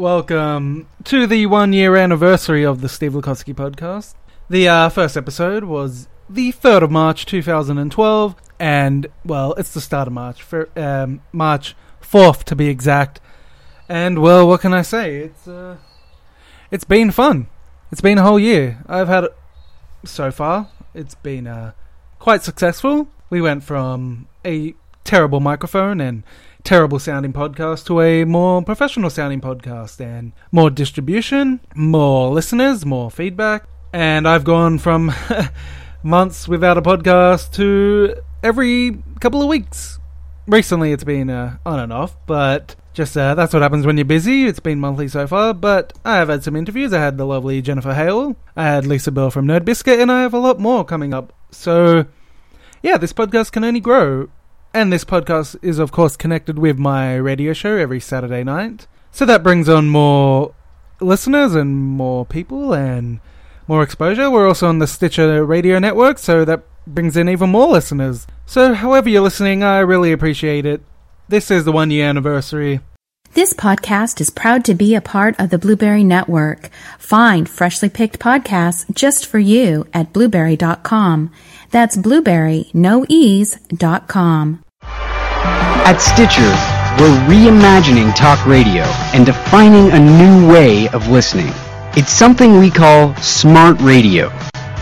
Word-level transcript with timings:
Welcome 0.00 0.88
to 1.04 1.26
the 1.26 1.44
one 1.44 1.74
year 1.74 1.94
anniversary 1.94 2.64
of 2.64 2.80
the 2.80 2.88
Steve 2.88 3.12
Lukowski 3.12 3.54
podcast. 3.54 4.14
The 4.48 4.66
uh, 4.66 4.88
first 4.88 5.14
episode 5.14 5.64
was 5.64 6.08
the 6.26 6.52
3rd 6.54 6.84
of 6.84 6.90
March 6.90 7.26
2012, 7.26 8.34
and, 8.58 9.08
well, 9.26 9.52
it's 9.58 9.74
the 9.74 9.80
start 9.82 10.08
of 10.08 10.14
March, 10.14 10.42
for, 10.42 10.70
um, 10.74 11.20
March 11.32 11.76
4th 12.00 12.44
to 12.44 12.56
be 12.56 12.68
exact. 12.68 13.20
And, 13.90 14.22
well, 14.22 14.48
what 14.48 14.62
can 14.62 14.72
I 14.72 14.80
say? 14.80 15.18
It's, 15.18 15.46
uh, 15.46 15.76
it's 16.70 16.84
been 16.84 17.10
fun. 17.10 17.48
It's 17.92 18.00
been 18.00 18.16
a 18.16 18.22
whole 18.22 18.40
year. 18.40 18.82
I've 18.88 19.08
had, 19.08 19.26
so 20.06 20.30
far, 20.30 20.70
it's 20.94 21.14
been 21.16 21.46
uh, 21.46 21.72
quite 22.18 22.42
successful. 22.42 23.08
We 23.28 23.42
went 23.42 23.64
from 23.64 24.28
a 24.46 24.74
terrible 25.04 25.40
microphone 25.40 26.00
and 26.00 26.22
terrible 26.64 26.98
sounding 26.98 27.32
podcast 27.32 27.86
to 27.86 28.00
a 28.00 28.24
more 28.24 28.62
professional 28.62 29.10
sounding 29.10 29.40
podcast 29.40 30.00
and 30.00 30.32
more 30.52 30.70
distribution, 30.70 31.60
more 31.74 32.30
listeners, 32.30 32.84
more 32.84 33.10
feedback. 33.10 33.64
And 33.92 34.28
I've 34.28 34.44
gone 34.44 34.78
from 34.78 35.12
months 36.02 36.46
without 36.46 36.78
a 36.78 36.82
podcast 36.82 37.52
to 37.54 38.14
every 38.42 39.02
couple 39.20 39.42
of 39.42 39.48
weeks. 39.48 39.98
Recently, 40.46 40.92
it's 40.92 41.04
been 41.04 41.30
uh, 41.30 41.58
on 41.64 41.78
and 41.78 41.92
off, 41.92 42.16
but 42.26 42.76
just 42.92 43.16
uh, 43.16 43.34
that's 43.34 43.52
what 43.52 43.62
happens 43.62 43.86
when 43.86 43.96
you're 43.96 44.04
busy. 44.04 44.46
It's 44.46 44.60
been 44.60 44.80
monthly 44.80 45.08
so 45.08 45.26
far, 45.26 45.54
but 45.54 45.92
I 46.04 46.16
have 46.16 46.28
had 46.28 46.42
some 46.42 46.56
interviews. 46.56 46.92
I 46.92 47.00
had 47.00 47.18
the 47.18 47.24
lovely 47.24 47.62
Jennifer 47.62 47.94
Hale, 47.94 48.36
I 48.56 48.64
had 48.64 48.86
Lisa 48.86 49.12
Bell 49.12 49.30
from 49.30 49.46
Nerd 49.46 49.64
Biscuit, 49.64 50.00
and 50.00 50.10
I 50.10 50.22
have 50.22 50.34
a 50.34 50.38
lot 50.38 50.58
more 50.58 50.84
coming 50.84 51.14
up. 51.14 51.32
So, 51.50 52.06
yeah, 52.82 52.96
this 52.96 53.12
podcast 53.12 53.52
can 53.52 53.64
only 53.64 53.80
grow. 53.80 54.28
And 54.72 54.92
this 54.92 55.04
podcast 55.04 55.56
is, 55.62 55.80
of 55.80 55.90
course, 55.90 56.16
connected 56.16 56.58
with 56.58 56.78
my 56.78 57.16
radio 57.16 57.52
show 57.52 57.76
every 57.76 57.98
Saturday 57.98 58.44
night. 58.44 58.86
So 59.10 59.26
that 59.26 59.42
brings 59.42 59.68
on 59.68 59.88
more 59.88 60.54
listeners 61.00 61.56
and 61.56 61.76
more 61.76 62.24
people 62.24 62.72
and 62.72 63.20
more 63.66 63.82
exposure. 63.82 64.30
We're 64.30 64.46
also 64.46 64.68
on 64.68 64.78
the 64.78 64.86
Stitcher 64.86 65.44
radio 65.44 65.80
network, 65.80 66.18
so 66.18 66.44
that 66.44 66.62
brings 66.86 67.16
in 67.16 67.28
even 67.28 67.50
more 67.50 67.68
listeners. 67.68 68.28
So, 68.46 68.74
however 68.74 69.08
you're 69.08 69.22
listening, 69.22 69.64
I 69.64 69.80
really 69.80 70.12
appreciate 70.12 70.66
it. 70.66 70.82
This 71.28 71.50
is 71.50 71.64
the 71.64 71.72
one 71.72 71.90
year 71.90 72.08
anniversary. 72.08 72.80
This 73.32 73.52
podcast 73.52 74.20
is 74.20 74.28
proud 74.28 74.64
to 74.64 74.74
be 74.74 74.96
a 74.96 75.00
part 75.00 75.38
of 75.38 75.50
the 75.50 75.58
Blubrry 75.58 76.02
Network. 76.02 76.68
Find 76.98 77.48
freshly 77.48 77.88
picked 77.88 78.18
podcasts 78.18 78.92
just 78.92 79.24
for 79.24 79.38
you 79.38 79.86
at 79.94 80.12
blubrry.com. 80.12 81.30
That's 81.70 81.96
blubrry, 81.96 82.68
no 82.74 83.06
ease, 83.08 83.58
dot 83.68 84.08
com. 84.08 84.64
At 84.82 85.98
Stitcher, 85.98 86.50
we're 87.00 87.16
reimagining 87.28 88.14
talk 88.14 88.44
radio 88.44 88.82
and 89.14 89.24
defining 89.24 89.90
a 89.92 89.98
new 89.98 90.52
way 90.52 90.88
of 90.88 91.08
listening. 91.08 91.52
It's 91.96 92.12
something 92.12 92.58
we 92.58 92.70
call 92.70 93.14
smart 93.16 93.80
radio, 93.80 94.30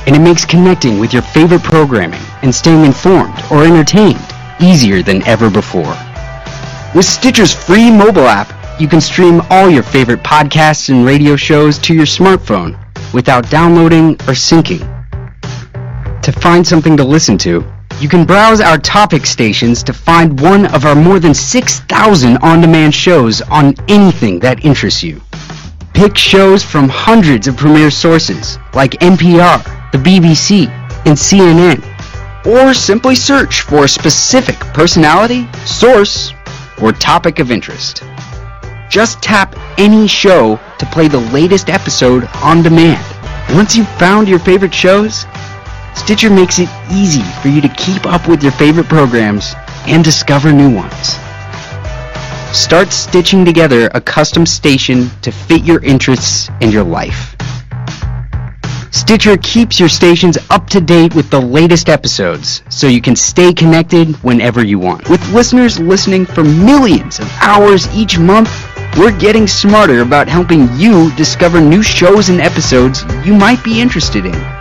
and 0.06 0.16
it 0.16 0.20
makes 0.20 0.44
connecting 0.44 0.98
with 0.98 1.12
your 1.12 1.22
favorite 1.22 1.62
programming 1.62 2.20
and 2.42 2.54
staying 2.54 2.84
informed 2.84 3.38
or 3.50 3.64
entertained 3.64 4.20
easier 4.60 5.02
than 5.02 5.22
ever 5.26 5.50
before. 5.50 5.94
With 6.94 7.04
Stitcher's 7.04 7.52
free 7.54 7.90
mobile 7.90 8.26
app, 8.26 8.80
you 8.80 8.88
can 8.88 9.00
stream 9.00 9.42
all 9.50 9.68
your 9.68 9.82
favorite 9.82 10.22
podcasts 10.22 10.88
and 10.88 11.04
radio 11.04 11.36
shows 11.36 11.78
to 11.78 11.94
your 11.94 12.06
smartphone 12.06 12.78
without 13.12 13.50
downloading 13.50 14.12
or 14.12 14.34
syncing. 14.34 14.97
To 16.28 16.40
find 16.40 16.66
something 16.66 16.94
to 16.98 17.04
listen 17.04 17.38
to, 17.38 17.64
you 18.00 18.08
can 18.10 18.26
browse 18.26 18.60
our 18.60 18.76
topic 18.76 19.24
stations 19.24 19.82
to 19.84 19.94
find 19.94 20.38
one 20.38 20.66
of 20.74 20.84
our 20.84 20.94
more 20.94 21.18
than 21.18 21.32
6,000 21.32 22.36
on-demand 22.42 22.94
shows 22.94 23.40
on 23.40 23.74
anything 23.88 24.38
that 24.40 24.62
interests 24.62 25.02
you. 25.02 25.22
Pick 25.94 26.18
shows 26.18 26.62
from 26.62 26.90
hundreds 26.90 27.48
of 27.48 27.56
premier 27.56 27.90
sources 27.90 28.58
like 28.74 29.00
NPR, 29.00 29.90
the 29.90 29.96
BBC, 29.96 30.68
and 31.06 31.16
CNN, 31.16 31.82
or 32.44 32.74
simply 32.74 33.14
search 33.14 33.62
for 33.62 33.84
a 33.84 33.88
specific 33.88 34.56
personality, 34.74 35.48
source, 35.64 36.34
or 36.82 36.92
topic 36.92 37.38
of 37.38 37.50
interest. 37.50 38.02
Just 38.90 39.22
tap 39.22 39.56
any 39.78 40.06
show 40.06 40.60
to 40.78 40.84
play 40.92 41.08
the 41.08 41.26
latest 41.32 41.70
episode 41.70 42.28
on 42.42 42.62
demand. 42.62 43.02
Once 43.54 43.74
you've 43.74 43.88
found 43.92 44.28
your 44.28 44.38
favorite 44.38 44.74
shows, 44.74 45.24
Stitcher 45.98 46.30
makes 46.30 46.58
it 46.58 46.68
easy 46.90 47.22
for 47.42 47.48
you 47.48 47.60
to 47.60 47.68
keep 47.68 48.06
up 48.06 48.28
with 48.28 48.42
your 48.42 48.52
favorite 48.52 48.86
programs 48.86 49.52
and 49.86 50.02
discover 50.02 50.52
new 50.52 50.74
ones. 50.74 51.18
Start 52.56 52.92
stitching 52.92 53.44
together 53.44 53.90
a 53.92 54.00
custom 54.00 54.46
station 54.46 55.10
to 55.20 55.30
fit 55.30 55.64
your 55.64 55.84
interests 55.84 56.48
and 56.62 56.72
your 56.72 56.84
life. 56.84 57.36
Stitcher 58.90 59.36
keeps 59.38 59.78
your 59.78 59.88
stations 59.88 60.38
up 60.48 60.70
to 60.70 60.80
date 60.80 61.14
with 61.14 61.28
the 61.30 61.40
latest 61.40 61.88
episodes 61.88 62.62
so 62.70 62.86
you 62.86 63.02
can 63.02 63.16
stay 63.16 63.52
connected 63.52 64.14
whenever 64.22 64.64
you 64.64 64.78
want. 64.78 65.10
With 65.10 65.28
listeners 65.32 65.78
listening 65.78 66.24
for 66.24 66.42
millions 66.42 67.18
of 67.18 67.30
hours 67.42 67.86
each 67.94 68.18
month, 68.18 68.50
we're 68.96 69.18
getting 69.18 69.46
smarter 69.46 70.00
about 70.00 70.28
helping 70.28 70.72
you 70.76 71.14
discover 71.16 71.60
new 71.60 71.82
shows 71.82 72.28
and 72.30 72.40
episodes 72.40 73.04
you 73.26 73.34
might 73.34 73.62
be 73.62 73.80
interested 73.80 74.24
in. 74.24 74.57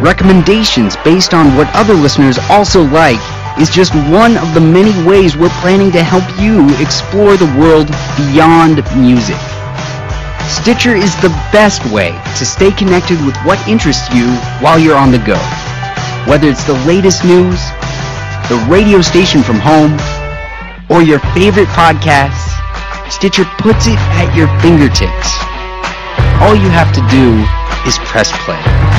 Recommendations 0.00 0.96
based 1.02 1.34
on 1.34 1.56
what 1.56 1.66
other 1.74 1.94
listeners 1.94 2.38
also 2.50 2.84
like 2.84 3.18
is 3.58 3.68
just 3.68 3.92
one 4.14 4.38
of 4.38 4.54
the 4.54 4.60
many 4.60 4.94
ways 5.02 5.36
we're 5.36 5.48
planning 5.58 5.90
to 5.90 6.02
help 6.04 6.22
you 6.38 6.62
explore 6.78 7.36
the 7.36 7.50
world 7.58 7.88
beyond 8.14 8.78
music. 8.94 9.40
Stitcher 10.46 10.94
is 10.94 11.14
the 11.20 11.34
best 11.50 11.82
way 11.90 12.14
to 12.38 12.46
stay 12.46 12.70
connected 12.70 13.18
with 13.26 13.36
what 13.42 13.58
interests 13.66 14.08
you 14.14 14.30
while 14.62 14.78
you're 14.78 14.96
on 14.96 15.10
the 15.10 15.18
go. 15.18 15.36
Whether 16.30 16.46
it's 16.46 16.64
the 16.64 16.78
latest 16.86 17.24
news, 17.24 17.58
the 18.46 18.64
radio 18.70 19.02
station 19.02 19.42
from 19.42 19.58
home, 19.58 19.98
or 20.88 21.02
your 21.02 21.18
favorite 21.34 21.68
podcasts, 21.74 22.54
Stitcher 23.10 23.44
puts 23.58 23.86
it 23.88 23.98
at 24.14 24.30
your 24.36 24.46
fingertips. 24.62 25.34
All 26.40 26.54
you 26.54 26.70
have 26.70 26.94
to 26.94 27.02
do 27.10 27.34
is 27.88 27.98
press 28.06 28.30
play. 28.46 28.97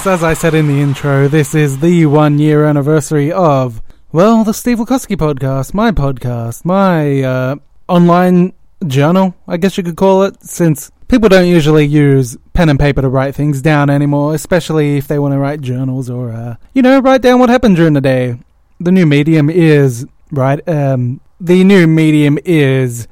Yes, 0.00 0.06
as 0.06 0.24
I 0.24 0.32
said 0.32 0.54
in 0.54 0.66
the 0.66 0.80
intro, 0.80 1.28
this 1.28 1.54
is 1.54 1.80
the 1.80 2.06
one 2.06 2.38
year 2.38 2.64
anniversary 2.64 3.30
of, 3.30 3.82
well, 4.12 4.44
the 4.44 4.54
Steve 4.54 4.78
Lukowski 4.78 5.14
podcast, 5.14 5.74
my 5.74 5.90
podcast, 5.90 6.64
my 6.64 7.20
uh, 7.20 7.56
online 7.86 8.54
journal, 8.86 9.34
I 9.46 9.58
guess 9.58 9.76
you 9.76 9.84
could 9.84 9.98
call 9.98 10.22
it, 10.22 10.42
since 10.42 10.90
people 11.08 11.28
don't 11.28 11.48
usually 11.48 11.84
use 11.84 12.38
pen 12.54 12.70
and 12.70 12.80
paper 12.80 13.02
to 13.02 13.10
write 13.10 13.34
things 13.34 13.60
down 13.60 13.90
anymore, 13.90 14.34
especially 14.34 14.96
if 14.96 15.06
they 15.06 15.18
want 15.18 15.34
to 15.34 15.38
write 15.38 15.60
journals 15.60 16.08
or, 16.08 16.30
uh, 16.30 16.56
you 16.72 16.80
know, 16.80 17.00
write 17.00 17.20
down 17.20 17.38
what 17.38 17.50
happened 17.50 17.76
during 17.76 17.92
the 17.92 18.00
day. 18.00 18.38
The 18.80 18.92
new 18.92 19.04
medium 19.04 19.50
is, 19.50 20.06
right, 20.32 20.66
um, 20.66 21.20
the 21.38 21.62
new 21.62 21.86
medium 21.86 22.38
is 22.46 23.06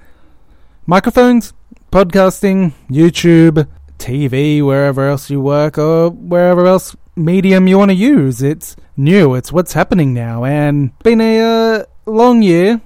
microphones, 0.86 1.52
podcasting, 1.92 2.72
YouTube, 2.88 3.68
TV, 3.98 4.64
wherever 4.64 5.08
else 5.08 5.30
you 5.30 5.40
work, 5.40 5.78
or 5.78 6.10
wherever 6.10 6.66
else 6.66 6.96
medium 7.16 7.66
you 7.66 7.78
want 7.78 7.90
to 7.90 7.94
use. 7.94 8.42
It's 8.42 8.76
new. 8.96 9.34
It's 9.34 9.52
what's 9.52 9.72
happening 9.72 10.14
now, 10.14 10.44
and 10.44 10.96
been 11.00 11.20
a 11.20 11.40
uh, 11.40 11.84
long 12.06 12.42
year. 12.42 12.80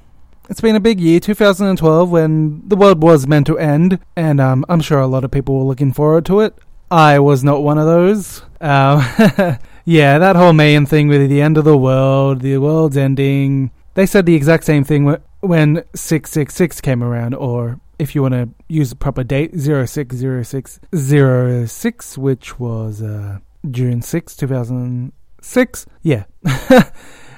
It's 0.51 0.61
been 0.61 0.77
a 0.77 0.81
big 0.81 1.01
year, 1.01 1.21
2012, 1.21 2.11
when 2.11 2.69
the 2.69 2.77
world 2.77 3.03
was 3.03 3.27
meant 3.27 3.47
to 3.47 3.59
end, 3.59 4.01
and 4.17 4.41
um, 4.41 4.65
I'm 4.69 4.81
sure 4.81 5.01
a 5.01 5.07
lot 5.07 5.25
of 5.25 5.31
people 5.31 5.57
were 5.57 5.65
looking 5.65 5.93
forward 5.93 6.27
to 6.27 6.41
it. 6.41 6.55
I 6.91 7.21
was 7.21 7.43
not 7.43 7.63
one 7.63 7.79
of 7.79 7.87
those. 7.87 8.43
Um, 8.61 8.99
yeah, 9.85 10.19
that 10.19 10.37
whole 10.37 10.53
Mayan 10.53 10.85
thing 10.85 11.09
with 11.09 11.31
the 11.31 11.41
end 11.41 11.57
of 11.57 11.65
the 11.65 11.79
world, 11.79 12.41
the 12.41 12.59
world's 12.59 12.99
ending. 12.99 13.71
They 13.95 14.05
said 14.05 14.27
the 14.27 14.35
exact 14.35 14.65
same 14.65 14.85
thing 14.85 15.17
when 15.41 15.85
666 15.95 16.81
came 16.83 17.03
around, 17.03 17.35
or 17.35 17.81
if 17.99 18.15
you 18.15 18.23
want 18.23 18.35
to 18.35 18.49
use 18.69 18.91
the 18.91 18.97
proper 18.97 19.25
date, 19.25 19.59
060606, 19.59 22.19
which 22.19 22.59
was 22.59 23.01
uh, 23.03 23.39
June 23.71 24.03
6, 24.03 24.37
2006. 24.37 25.87
Yeah. 26.03 26.25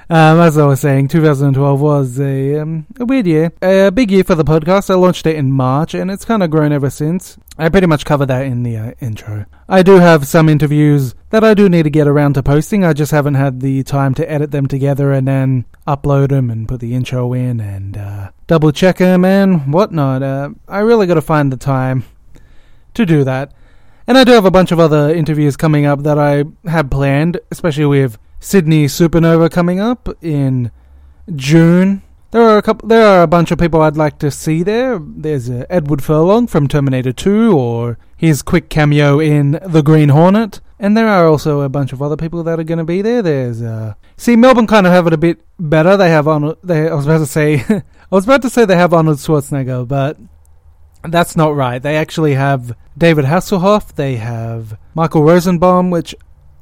Um, 0.07 0.39
as 0.39 0.55
I 0.55 0.65
was 0.65 0.81
saying, 0.81 1.07
2012 1.07 1.81
was 1.81 2.19
a, 2.19 2.59
um, 2.59 2.85
a 2.99 3.05
weird 3.05 3.25
year. 3.25 3.51
A 3.61 3.89
big 3.89 4.11
year 4.11 4.23
for 4.23 4.35
the 4.35 4.43
podcast. 4.43 4.91
I 4.91 4.93
launched 4.93 5.25
it 5.25 5.35
in 5.35 5.51
March, 5.51 5.95
and 5.95 6.11
it's 6.11 6.25
kind 6.25 6.43
of 6.43 6.51
grown 6.51 6.71
ever 6.71 6.91
since. 6.91 7.39
I 7.57 7.69
pretty 7.69 7.87
much 7.87 8.05
covered 8.05 8.27
that 8.27 8.45
in 8.45 8.61
the 8.61 8.77
uh, 8.77 8.91
intro. 8.99 9.45
I 9.67 9.81
do 9.81 9.93
have 9.93 10.27
some 10.27 10.47
interviews 10.47 11.15
that 11.31 11.43
I 11.43 11.55
do 11.55 11.69
need 11.69 11.83
to 11.83 11.89
get 11.89 12.07
around 12.07 12.33
to 12.33 12.43
posting. 12.43 12.83
I 12.83 12.93
just 12.93 13.11
haven't 13.11 13.33
had 13.33 13.61
the 13.61 13.81
time 13.81 14.13
to 14.15 14.31
edit 14.31 14.51
them 14.51 14.67
together 14.67 15.11
and 15.11 15.27
then 15.27 15.65
upload 15.87 16.29
them 16.29 16.51
and 16.51 16.67
put 16.67 16.81
the 16.81 16.93
intro 16.93 17.33
in 17.33 17.59
and 17.59 17.97
uh, 17.97 18.29
double 18.45 18.71
check 18.71 18.97
them 18.97 19.25
and 19.25 19.73
whatnot. 19.73 20.21
Uh, 20.21 20.49
I 20.67 20.79
really 20.79 21.07
got 21.07 21.15
to 21.15 21.21
find 21.21 21.51
the 21.51 21.57
time 21.57 22.03
to 22.93 23.05
do 23.07 23.23
that. 23.23 23.53
And 24.05 24.19
I 24.19 24.23
do 24.23 24.33
have 24.33 24.45
a 24.45 24.51
bunch 24.51 24.71
of 24.71 24.79
other 24.79 25.11
interviews 25.11 25.57
coming 25.57 25.87
up 25.87 26.03
that 26.03 26.19
I 26.19 26.43
had 26.69 26.91
planned, 26.91 27.39
especially 27.49 27.85
with 27.85 28.19
Sydney 28.45 28.85
Supanova 28.85 29.49
coming 29.49 29.79
up 29.79 30.07
in 30.21 30.69
June. 31.35 32.03
There 32.29 32.43
are 32.43 32.59
a 32.59 32.61
couple. 32.61 32.87
There 32.87 33.07
are 33.07 33.23
a 33.23 33.27
bunch 33.27 33.49
of 33.49 33.57
people 33.57 33.81
I'd 33.81 33.97
like 33.97 34.19
to 34.19 34.29
see 34.29 34.61
there. 34.61 34.99
There's 35.01 35.49
uh, 35.49 35.65
Edward 35.67 36.03
Furlong 36.03 36.45
from 36.45 36.67
Terminator 36.67 37.11
2, 37.11 37.57
or 37.57 37.97
his 38.15 38.43
quick 38.43 38.69
cameo 38.69 39.19
in 39.19 39.59
The 39.65 39.81
Green 39.81 40.09
Hornet. 40.09 40.61
And 40.77 40.95
there 40.95 41.07
are 41.07 41.27
also 41.27 41.61
a 41.61 41.69
bunch 41.69 41.91
of 41.91 42.03
other 42.03 42.15
people 42.15 42.43
that 42.43 42.59
are 42.59 42.63
going 42.63 42.77
to 42.77 42.83
be 42.83 43.01
there. 43.01 43.23
There's 43.23 43.63
uh, 43.63 43.95
see 44.15 44.35
Melbourne 44.35 44.67
kind 44.67 44.85
of 44.85 44.93
have 44.93 45.07
it 45.07 45.13
a 45.13 45.17
bit 45.17 45.41
better. 45.59 45.97
They 45.97 46.11
have 46.11 46.27
Arnold. 46.27 46.59
They 46.63 46.87
I 46.87 46.93
was 46.93 47.07
about 47.07 47.17
to 47.17 47.25
say 47.25 47.55
I 47.69 47.83
was 48.11 48.25
about 48.25 48.43
to 48.43 48.51
say 48.51 48.63
they 48.63 48.75
have 48.75 48.93
Arnold 48.93 49.17
Schwarzenegger, 49.17 49.87
but 49.87 50.19
that's 51.01 51.35
not 51.35 51.55
right. 51.55 51.81
They 51.81 51.97
actually 51.97 52.35
have 52.35 52.77
David 52.95 53.25
Hasselhoff. 53.25 53.95
They 53.95 54.17
have 54.17 54.77
Michael 54.93 55.23
Rosenbaum, 55.23 55.89
which 55.89 56.13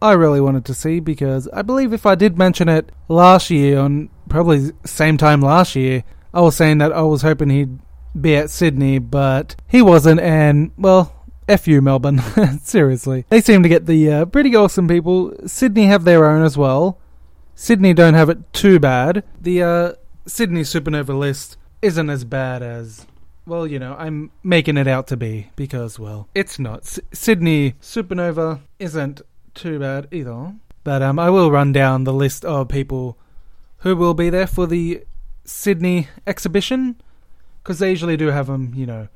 I 0.04 0.12
really 0.12 0.42
wanted 0.42 0.66
to 0.66 0.74
see 0.74 1.00
because 1.00 1.48
I 1.54 1.62
believe 1.62 1.94
if 1.94 2.06
I 2.06 2.16
did 2.16 2.38
mention 2.38 2.68
it 2.68 2.92
last 3.08 3.50
year, 3.50 3.80
on 3.80 4.10
probably 4.28 4.72
same 4.86 5.18
time 5.18 5.40
last 5.40 5.78
year, 5.78 6.04
I 6.34 6.42
was 6.42 6.58
saying 6.58 6.80
that 6.80 6.92
I 6.92 7.04
was 7.04 7.22
hoping 7.22 7.50
he'd 7.50 7.80
be 8.20 8.36
at 8.36 8.50
Sydney, 8.50 9.00
but 9.00 9.56
he 9.66 9.82
wasn't, 9.82 10.20
and 10.20 10.72
well, 10.78 11.26
F 11.48 11.70
you, 11.70 11.82
Melbourne. 11.82 12.20
Seriously. 12.64 13.26
They 13.30 13.40
seem 13.40 13.64
to 13.64 13.70
get 13.70 13.86
the 13.86 14.12
uh, 14.12 14.26
pretty 14.26 14.54
awesome 14.58 14.90
people. 14.90 15.34
Sydney 15.46 15.86
have 15.86 16.04
their 16.04 16.26
own 16.30 16.44
as 16.44 16.58
well. 16.58 17.00
Sydney 17.56 17.94
don't 17.94 18.14
have 18.14 18.30
it 18.30 18.52
too 18.52 18.80
bad. 18.80 19.24
The 19.40 19.64
uh, 19.64 19.94
Sydney 20.26 20.64
Supanova 20.64 21.18
list 21.18 21.56
isn't 21.82 22.10
as 22.10 22.26
bad 22.26 22.62
as, 22.62 23.08
well, 23.46 23.66
you 23.66 23.80
know, 23.80 23.96
I'm 23.98 24.32
making 24.44 24.76
it 24.76 24.88
out 24.88 25.08
to 25.08 25.18
be 25.18 25.50
because, 25.56 25.98
well, 25.98 26.28
it's 26.36 26.60
not. 26.60 26.80
S- 26.80 27.00
Sydney 27.14 27.76
Supanova 27.82 28.60
isn't 28.80 29.22
too 29.54 29.80
bad 29.80 30.08
either. 30.12 30.54
But 30.84 31.02
um, 31.02 31.18
I 31.18 31.30
will 31.30 31.52
run 31.52 31.72
down 31.72 32.04
the 32.04 32.14
list 32.14 32.44
of 32.44 32.68
people 32.68 33.18
who 33.80 33.96
will 33.96 34.14
be 34.14 34.30
there 34.30 34.48
for 34.48 34.68
the 34.68 35.04
Sydney 35.46 36.08
exhibition 36.28 37.02
because 37.62 37.80
they 37.80 37.90
usually 37.90 38.18
do 38.18 38.28
have 38.28 38.48
them, 38.48 38.74
you 38.76 38.86
know, 38.86 39.08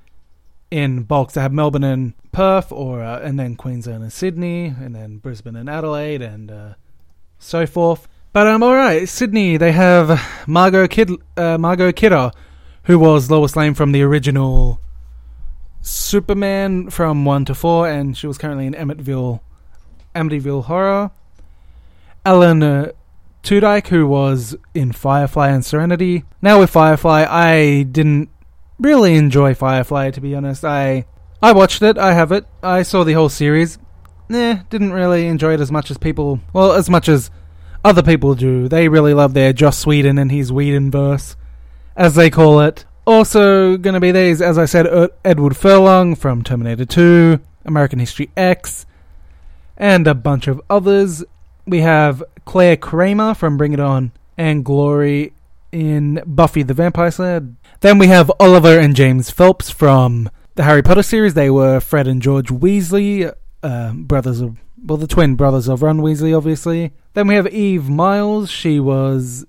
in 0.72 1.04
bulks. 1.04 1.34
They 1.34 1.42
have 1.42 1.54
Melbourne 1.54 1.84
and 1.84 2.14
Perth, 2.32 2.72
or 2.72 3.04
uh, 3.04 3.20
and 3.20 3.40
then 3.40 3.56
Queensland 3.56 4.04
and 4.04 4.14
Sydney, 4.14 4.68
and 4.68 4.96
then 4.96 5.18
Brisbane 5.18 5.56
and 5.56 5.70
Adelaide, 5.70 6.22
and 6.22 6.52
uh, 6.52 6.74
so 7.40 7.66
forth. 7.66 8.08
But 8.34 8.48
um, 8.48 8.64
all 8.64 8.76
right, 8.76 9.08
Sydney. 9.08 9.58
They 9.58 9.72
have 9.72 10.22
Margot 10.48 10.88
Kid, 10.88 11.12
uh, 11.36 11.58
Margot 11.58 11.92
Kidder, 11.92 12.32
who 12.84 13.00
was 13.00 13.32
Lois 13.32 13.56
Lane 13.56 13.74
from 13.74 13.92
the 13.92 14.02
original 14.02 14.80
Superman 15.82 16.90
from 16.90 17.26
one 17.26 17.46
to 17.46 17.56
four, 17.56 17.90
and 17.90 18.18
she 18.18 18.28
was 18.28 18.38
currently 18.38 18.66
in 18.66 18.74
Amityville 18.74 19.42
Amityville 20.18 20.66
Horror. 20.66 21.12
Alan 22.26 22.62
uh, 22.64 22.92
Tudyk, 23.44 23.88
who 23.88 24.06
was 24.06 24.56
in 24.74 24.92
Firefly 24.92 25.50
and 25.50 25.64
Serenity. 25.64 26.26
Now 26.42 26.60
with 26.60 26.70
Firefly, 26.70 27.26
I 27.30 27.84
didn't 27.84 28.30
really 28.80 29.16
enjoy 29.16 29.54
Firefly, 29.54 30.12
to 30.12 30.22
be 30.22 30.36
honest. 30.36 30.66
I 30.66 31.06
I 31.42 31.54
watched 31.54 31.82
it, 31.82 31.98
I 31.98 32.14
have 32.14 32.32
it, 32.32 32.46
I 32.64 32.82
saw 32.82 33.04
the 33.04 33.14
whole 33.14 33.30
series. 33.30 33.78
Nah, 34.28 34.60
didn't 34.70 34.92
really 34.92 35.28
enjoy 35.28 35.54
it 35.54 35.62
as 35.62 35.72
much 35.72 35.90
as 35.92 35.98
people, 35.98 36.42
well, 36.52 36.74
as 36.74 36.90
much 36.90 37.08
as 37.08 37.30
other 37.86 38.04
people 38.04 38.36
do. 38.36 38.68
They 38.68 38.90
really 38.90 39.14
love 39.14 39.34
their 39.34 39.54
Joss 39.54 39.86
Whedon 39.86 40.18
and 40.18 40.32
his 40.32 40.52
Whedon 40.52 40.92
verse, 40.92 41.38
as 41.96 42.16
they 42.16 42.30
call 42.30 42.60
it. 42.60 42.86
Also, 43.06 43.78
gonna 43.78 44.02
be 44.02 44.12
these, 44.12 44.42
as 44.42 44.58
I 44.58 44.66
said, 44.66 44.88
Edward 45.24 45.56
Furlong 45.56 46.16
from 46.16 46.44
Terminator 46.44 46.86
2, 46.86 47.40
American 47.66 48.00
History 48.00 48.30
X, 48.36 48.86
and 49.78 50.08
a 50.08 50.16
bunch 50.16 50.48
of 50.48 50.62
others. 50.70 51.24
We 51.66 51.82
have 51.82 52.24
Clare 52.46 52.78
Kramer 52.78 53.34
from 53.34 53.58
Bring 53.58 53.74
It 53.74 53.80
On 53.80 54.12
and 54.38 54.66
Glory 54.66 55.34
in 55.72 56.22
Buffy 56.26 56.64
the 56.64 56.74
Vampire 56.74 57.12
Slayer. 57.12 57.48
Then 57.82 58.00
we 58.00 58.08
have 58.08 58.32
Oliver 58.40 58.80
and 58.80 58.96
James 58.96 59.30
Phelps 59.30 59.70
from 59.70 60.30
the 60.56 60.64
Harry 60.64 60.82
Potter 60.82 61.04
series. 61.04 61.34
They 61.34 61.50
were 61.50 61.80
Fred 61.80 62.08
and 62.08 62.22
George 62.22 62.48
Weasley, 62.48 63.32
uh, 63.64 63.94
brothers 63.94 64.42
of, 64.42 64.58
well, 64.84 64.98
the 64.98 65.08
twin 65.08 65.36
brothers 65.36 65.68
of 65.68 65.84
Ron 65.84 66.00
Weasley, 66.00 66.36
obviously. 66.36 66.94
Then 67.14 67.28
we 67.28 67.36
have 67.36 67.48
Eve 67.48 67.90
Miles. 67.90 68.50
She 68.50 68.80
was 68.80 69.46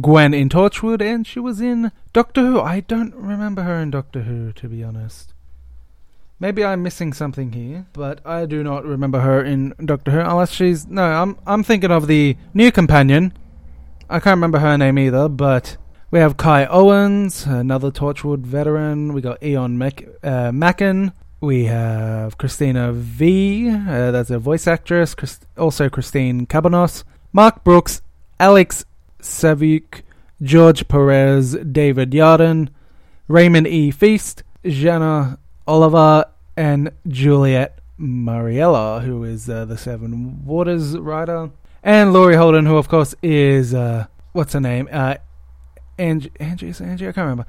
Gwen 0.00 0.34
in 0.34 0.48
Torchwood, 0.48 1.02
and 1.02 1.26
she 1.26 1.40
was 1.40 1.60
in 1.60 1.92
Doctor 2.12 2.40
Who. 2.40 2.60
I 2.60 2.80
don't 2.80 3.14
remember 3.14 3.62
her 3.62 3.76
in 3.80 3.90
Doctor 3.90 4.22
Who, 4.22 4.52
to 4.52 4.68
be 4.68 4.82
honest. 4.82 5.34
Maybe 6.40 6.64
I'm 6.64 6.82
missing 6.82 7.12
something 7.12 7.52
here, 7.52 7.86
but 7.92 8.26
I 8.26 8.46
do 8.46 8.62
not 8.64 8.86
remember 8.86 9.20
her 9.20 9.44
in 9.44 9.74
Doctor 9.84 10.10
Who 10.10 10.20
unless 10.20 10.50
she's 10.52 10.86
no. 10.86 11.02
I'm 11.02 11.38
I'm 11.46 11.62
thinking 11.62 11.90
of 11.90 12.06
the 12.06 12.36
new 12.54 12.72
companion. 12.72 13.34
I 14.08 14.20
can't 14.20 14.38
remember 14.38 14.58
her 14.58 14.78
name 14.78 14.98
either, 14.98 15.28
but 15.28 15.76
we 16.10 16.18
have 16.18 16.38
Kai 16.38 16.64
Owens, 16.64 17.44
another 17.44 17.90
Torchwood 17.90 18.40
veteran. 18.40 19.12
We 19.12 19.20
got 19.20 19.40
Eoin 19.42 19.74
Mac- 19.74 20.08
uh, 20.22 20.50
Macken. 20.50 21.12
We 21.42 21.66
have 21.66 22.38
Christina 22.38 22.92
V. 22.92 23.68
Uh, 23.70 24.10
that's 24.10 24.30
a 24.30 24.38
voice 24.38 24.66
actress. 24.66 25.14
Christ- 25.14 25.46
also 25.58 25.88
Christine 25.90 26.46
Cabanos, 26.46 27.04
Mark 27.34 27.62
Brooks, 27.64 28.00
Alex 28.40 28.84
Saviuk, 29.20 30.00
George 30.42 30.88
Perez, 30.88 31.52
David 31.52 32.10
Yardin, 32.12 32.70
Raymond 33.28 33.66
E. 33.66 33.92
Feist, 33.92 34.42
Jana 34.64 35.38
Oliver 35.70 36.24
and 36.56 36.90
Juliet 37.06 37.78
Marillier, 37.96 39.04
who 39.04 39.22
is 39.22 39.48
uh, 39.48 39.64
the 39.64 39.78
Seven 39.78 40.44
Waters 40.44 40.98
writer, 40.98 41.50
and 41.84 42.12
Laurie 42.12 42.34
Holden, 42.34 42.66
who 42.66 42.76
of 42.76 42.88
course 42.88 43.14
is 43.22 43.72
uh, 43.72 44.06
what's 44.32 44.52
her 44.54 44.60
name? 44.60 44.88
Uh, 44.90 45.14
Angie, 45.96 46.32
Angie, 46.40 46.74
Angie, 46.80 47.06
I 47.06 47.12
can't 47.12 47.18
remember. 47.18 47.46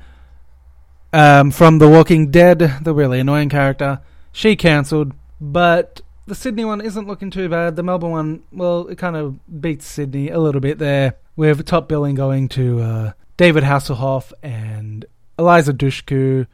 Um, 1.12 1.50
from 1.50 1.80
The 1.80 1.90
Walking 1.90 2.30
Dead, 2.30 2.60
the 2.84 2.94
really 2.94 3.20
annoying 3.20 3.50
character. 3.50 4.02
She 4.32 4.56
cancelled, 4.56 5.14
but 5.42 6.02
the 6.28 6.36
Sydney 6.36 6.64
one 6.64 6.80
isn't 6.80 7.08
looking 7.08 7.32
too 7.32 7.50
bad. 7.50 7.76
The 7.76 7.82
Melbourne 7.82 8.12
one, 8.12 8.44
well, 8.52 8.88
it 8.88 9.00
kind 9.00 9.16
of 9.16 9.40
beats 9.62 9.88
Sydney 9.88 10.30
a 10.30 10.38
little 10.38 10.62
bit 10.62 10.78
there, 10.78 11.16
with 11.36 11.66
top 11.66 11.90
billing 11.90 12.14
going 12.14 12.50
to 12.50 12.82
uh, 12.82 13.12
David 13.38 13.64
Hasselhoff 13.64 14.32
and 14.44 15.06
Eliza 15.40 15.74
Dushku 15.74 16.46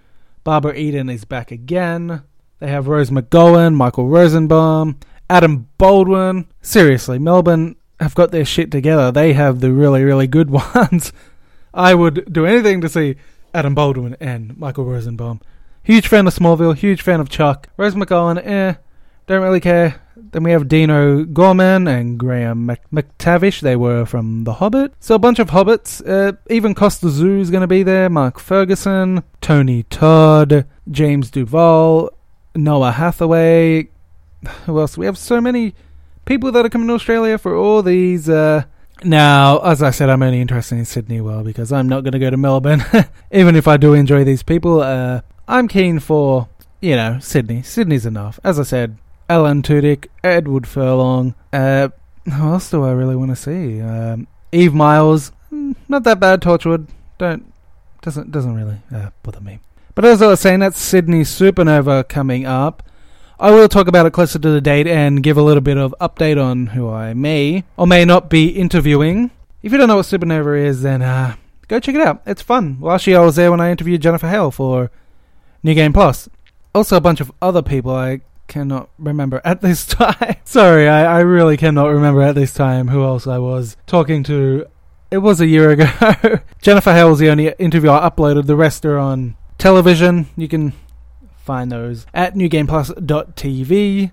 Barbara 0.47 0.75
Eden 0.75 1.09
is 1.09 1.25
back 1.25 1.51
again. 1.51 2.23
They 2.59 2.69
have 2.69 2.87
Rose 2.87 3.09
McGowan, 3.09 3.75
Michael 3.75 4.07
Rosenbaum, 4.07 4.97
Adam 5.29 5.67
Baldwin. 5.77 6.47
Seriously, 6.61 7.19
Melbourne 7.19 7.75
have 7.99 8.15
got 8.15 8.31
their 8.31 8.45
shit 8.45 8.71
together. 8.71 9.11
They 9.11 9.33
have 9.33 9.59
the 9.59 9.73
really, 9.73 10.05
really 10.05 10.25
good 10.25 10.49
ones. 10.75 11.11
I 11.73 11.93
would 11.95 12.31
do 12.31 12.45
anything 12.45 12.79
to 12.79 12.87
see 12.87 13.17
Adam 13.53 13.75
Baldwin 13.75 14.15
and 14.21 14.57
Michael 14.57 14.85
Rosenbaum. 14.85 15.41
Huge 15.83 16.07
fan 16.07 16.25
of 16.27 16.33
Smallville, 16.33 16.77
huge 16.77 17.01
fan 17.01 17.19
of 17.19 17.27
Chuck. 17.27 17.67
Rose 17.75 17.95
McGowan, 17.95 18.41
eh, 18.41 18.75
don't 19.25 19.43
really 19.43 19.59
care. 19.59 20.01
Then 20.31 20.43
we 20.43 20.51
have 20.51 20.67
Dean 20.67 20.89
O'Gorman 20.89 21.87
and 21.87 22.17
Graham 22.17 22.65
Mc- 22.65 22.89
McTavish. 22.91 23.61
They 23.61 23.75
were 23.75 24.05
from 24.05 24.43
The 24.43 24.53
Hobbit. 24.53 24.93
So 24.99 25.15
a 25.15 25.19
bunch 25.19 25.39
of 25.39 25.49
Hobbits. 25.49 26.01
Uh, 26.07 26.33
even 26.49 26.75
Costa 26.75 27.09
Zoo 27.09 27.39
is 27.39 27.51
going 27.51 27.61
to 27.61 27.67
be 27.67 27.83
there. 27.83 28.09
Mark 28.09 28.39
Ferguson, 28.39 29.23
Tony 29.41 29.83
Todd, 29.83 30.65
James 30.89 31.31
Duval, 31.31 32.11
Noah 32.55 32.91
Hathaway. 32.91 33.89
Who 34.65 34.79
else? 34.79 34.97
We 34.97 35.05
have 35.05 35.17
so 35.17 35.39
many 35.39 35.73
people 36.25 36.51
that 36.51 36.65
are 36.65 36.69
coming 36.69 36.87
to 36.87 36.95
Australia 36.95 37.37
for 37.37 37.55
all 37.55 37.81
these. 37.83 38.27
Uh, 38.27 38.63
now, 39.03 39.59
as 39.59 39.83
I 39.83 39.91
said, 39.91 40.09
I'm 40.09 40.23
only 40.23 40.41
interested 40.41 40.75
in 40.75 40.85
Sydney 40.85 41.21
well 41.21 41.43
because 41.43 41.71
I'm 41.71 41.87
not 41.87 42.03
going 42.03 42.13
to 42.13 42.19
go 42.19 42.29
to 42.29 42.37
Melbourne. 42.37 42.83
Even 43.31 43.55
if 43.55 43.67
I 43.67 43.77
do 43.77 43.93
enjoy 43.93 44.23
these 44.23 44.43
people, 44.43 44.81
uh, 44.81 45.21
I'm 45.47 45.67
keen 45.67 45.99
for, 45.99 46.49
you 46.81 46.95
know, 46.95 47.19
Sydney. 47.19 47.61
Sydney's 47.61 48.05
enough. 48.05 48.39
As 48.43 48.59
I 48.59 48.63
said, 48.63 48.97
Alan 49.29 49.61
Tudyk, 49.61 50.07
Edward 50.23 50.67
Furlong. 50.67 51.35
Uh, 51.51 51.89
who 52.25 52.49
else 52.49 52.69
do 52.69 52.83
I 52.83 52.91
really 52.91 53.15
want 53.15 53.31
to 53.31 53.35
see? 53.35 53.81
Um, 53.81 54.27
Eve 54.51 54.73
Miles, 54.73 55.31
mm, 55.51 55.75
not 55.87 56.03
that 56.03 56.19
bad. 56.19 56.41
Torchwood, 56.41 56.87
don't 57.17 57.51
doesn't 58.01 58.31
doesn't 58.31 58.55
really 58.55 58.77
uh, 58.93 59.09
bother 59.23 59.41
me. 59.41 59.59
But 59.95 60.05
as 60.05 60.21
I 60.21 60.27
was 60.27 60.39
saying, 60.39 60.59
that's 60.59 60.79
Sydney 60.79 61.21
Supanova 61.21 62.07
coming 62.07 62.45
up. 62.45 62.83
I 63.39 63.51
will 63.51 63.67
talk 63.67 63.87
about 63.87 64.05
it 64.05 64.13
closer 64.13 64.39
to 64.39 64.49
the 64.49 64.61
date 64.61 64.87
and 64.87 65.21
give 65.21 65.37
a 65.37 65.41
little 65.43 65.61
bit 65.61 65.77
of 65.77 65.93
update 66.01 66.43
on 66.43 66.67
who 66.67 66.89
I 66.89 67.13
may 67.13 67.63
or 67.75 67.85
may 67.85 68.05
not 68.05 68.29
be 68.29 68.49
interviewing. 68.49 69.31
If 69.61 69.71
you 69.71 69.77
don't 69.77 69.87
know 69.87 69.97
what 69.97 70.05
Supanova 70.05 70.59
is, 70.65 70.81
then 70.81 71.01
uh, 71.01 71.35
go 71.67 71.79
check 71.79 71.95
it 71.95 72.01
out. 72.01 72.21
It's 72.25 72.41
fun. 72.41 72.77
Last 72.79 73.05
year 73.07 73.19
I 73.19 73.25
was 73.25 73.35
there 73.35 73.51
when 73.51 73.61
I 73.61 73.71
interviewed 73.71 74.01
Jennifer 74.01 74.27
Hale 74.27 74.51
for 74.51 74.89
New 75.63 75.73
Game 75.73 75.93
Plus. 75.93 76.29
Also, 76.73 76.95
a 76.95 77.01
bunch 77.01 77.19
of 77.21 77.31
other 77.41 77.61
people 77.61 77.91
I 77.91 78.21
cannot 78.47 78.89
remember 78.97 79.41
at 79.43 79.61
this 79.61 79.85
time. 79.85 80.37
Sorry, 80.43 80.87
I, 80.87 81.17
I 81.17 81.19
really 81.19 81.57
cannot 81.57 81.87
remember 81.87 82.21
at 82.21 82.35
this 82.35 82.53
time 82.53 82.87
who 82.87 83.03
else 83.03 83.27
I 83.27 83.37
was 83.37 83.77
talking 83.85 84.23
to. 84.23 84.65
It 85.09 85.19
was 85.19 85.39
a 85.39 85.47
year 85.47 85.69
ago. 85.69 85.87
Jennifer 86.61 86.93
Hale 86.93 87.09
was 87.09 87.19
the 87.19 87.29
only 87.29 87.53
interview 87.59 87.89
I 87.89 88.09
uploaded. 88.09 88.45
The 88.45 88.55
rest 88.55 88.85
are 88.85 88.97
on 88.97 89.37
television. 89.57 90.27
You 90.35 90.47
can 90.47 90.73
find 91.37 91.71
those 91.71 92.05
at 92.13 92.35
newgameplus.tv. 92.35 94.11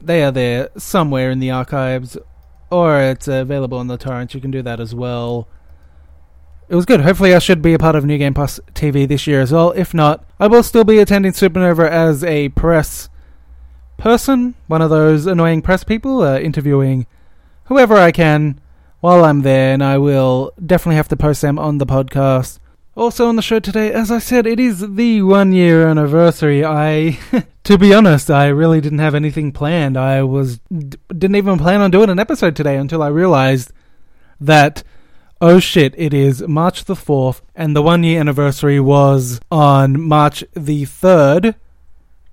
They 0.00 0.22
are 0.22 0.30
there 0.30 0.68
somewhere 0.76 1.32
in 1.32 1.40
the 1.40 1.50
archives, 1.50 2.16
or 2.70 3.00
it's 3.00 3.26
available 3.26 3.78
on 3.78 3.88
the 3.88 3.96
torrents. 3.96 4.34
You 4.34 4.40
can 4.40 4.52
do 4.52 4.62
that 4.62 4.78
as 4.78 4.94
well. 4.94 5.48
It 6.68 6.76
was 6.76 6.84
good. 6.84 7.00
Hopefully, 7.00 7.34
I 7.34 7.40
should 7.40 7.62
be 7.62 7.74
a 7.74 7.78
part 7.78 7.96
of 7.96 8.04
New 8.04 8.18
Game 8.18 8.34
Plus 8.34 8.60
TV 8.74 9.08
this 9.08 9.26
year 9.26 9.40
as 9.40 9.50
well. 9.50 9.72
If 9.72 9.94
not, 9.94 10.24
I 10.38 10.46
will 10.46 10.62
still 10.62 10.84
be 10.84 10.98
attending 10.98 11.32
Supanova 11.32 11.88
as 11.88 12.22
a 12.22 12.50
press 12.50 13.08
person, 13.98 14.54
one 14.66 14.80
of 14.80 14.88
those 14.88 15.26
annoying 15.26 15.60
press 15.60 15.84
people, 15.84 16.22
uh, 16.22 16.38
interviewing 16.38 17.06
whoever 17.64 17.96
I 17.96 18.12
can 18.12 18.58
while 19.00 19.24
I'm 19.24 19.42
there, 19.42 19.74
and 19.74 19.84
I 19.84 19.98
will 19.98 20.52
definitely 20.64 20.96
have 20.96 21.08
to 21.08 21.16
post 21.16 21.42
them 21.42 21.58
on 21.58 21.76
the 21.76 21.86
podcast. 21.86 22.58
Also 22.96 23.28
on 23.28 23.36
the 23.36 23.42
show 23.42 23.60
today, 23.60 23.92
as 23.92 24.10
I 24.10 24.18
said, 24.18 24.46
it 24.46 24.58
is 24.58 24.94
the 24.94 25.22
one 25.22 25.52
year 25.52 25.86
anniversary. 25.86 26.64
I, 26.64 27.18
to 27.64 27.78
be 27.78 27.92
honest, 27.92 28.30
I 28.30 28.46
really 28.46 28.80
didn't 28.80 28.98
have 28.98 29.14
anything 29.14 29.52
planned. 29.52 29.96
I 29.96 30.22
was 30.22 30.58
d- 30.58 30.98
didn't 31.08 31.36
even 31.36 31.58
plan 31.58 31.80
on 31.80 31.90
doing 31.90 32.10
an 32.10 32.18
episode 32.18 32.56
today 32.56 32.76
until 32.76 33.02
I 33.02 33.08
realized 33.08 33.72
that 34.40 34.82
oh 35.40 35.60
shit, 35.60 35.94
it 35.96 36.12
is 36.12 36.42
March 36.42 36.84
the 36.84 36.94
4th, 36.94 37.42
and 37.54 37.74
the 37.74 37.82
one 37.82 38.02
year 38.02 38.20
anniversary 38.20 38.80
was 38.80 39.40
on 39.50 40.00
March 40.00 40.44
the 40.54 40.84
3rd, 40.84 41.54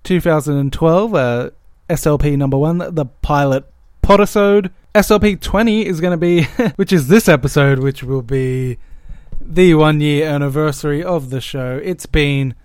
2012, 0.06 1.16
uh, 1.16 1.50
SLP 1.90 2.38
number 2.38 2.58
one, 2.58 2.78
the 2.78 3.06
pilot 3.22 3.66
podisode. 4.02 4.72
SLP 4.94 5.42
20 5.42 5.86
is 5.86 6.00
going 6.00 6.12
to 6.12 6.18
be, 6.18 6.44
which 6.78 6.94
is 6.94 7.10
this 7.10 7.28
episode, 7.28 7.80
which 7.80 8.04
will 8.04 8.22
be 8.22 8.78
the 9.42 9.74
one 9.74 10.00
year 10.00 10.30
anniversary 10.30 11.04
of 11.04 11.30
the 11.30 11.42
show. 11.42 11.80
It's 11.84 12.06
been 12.06 12.56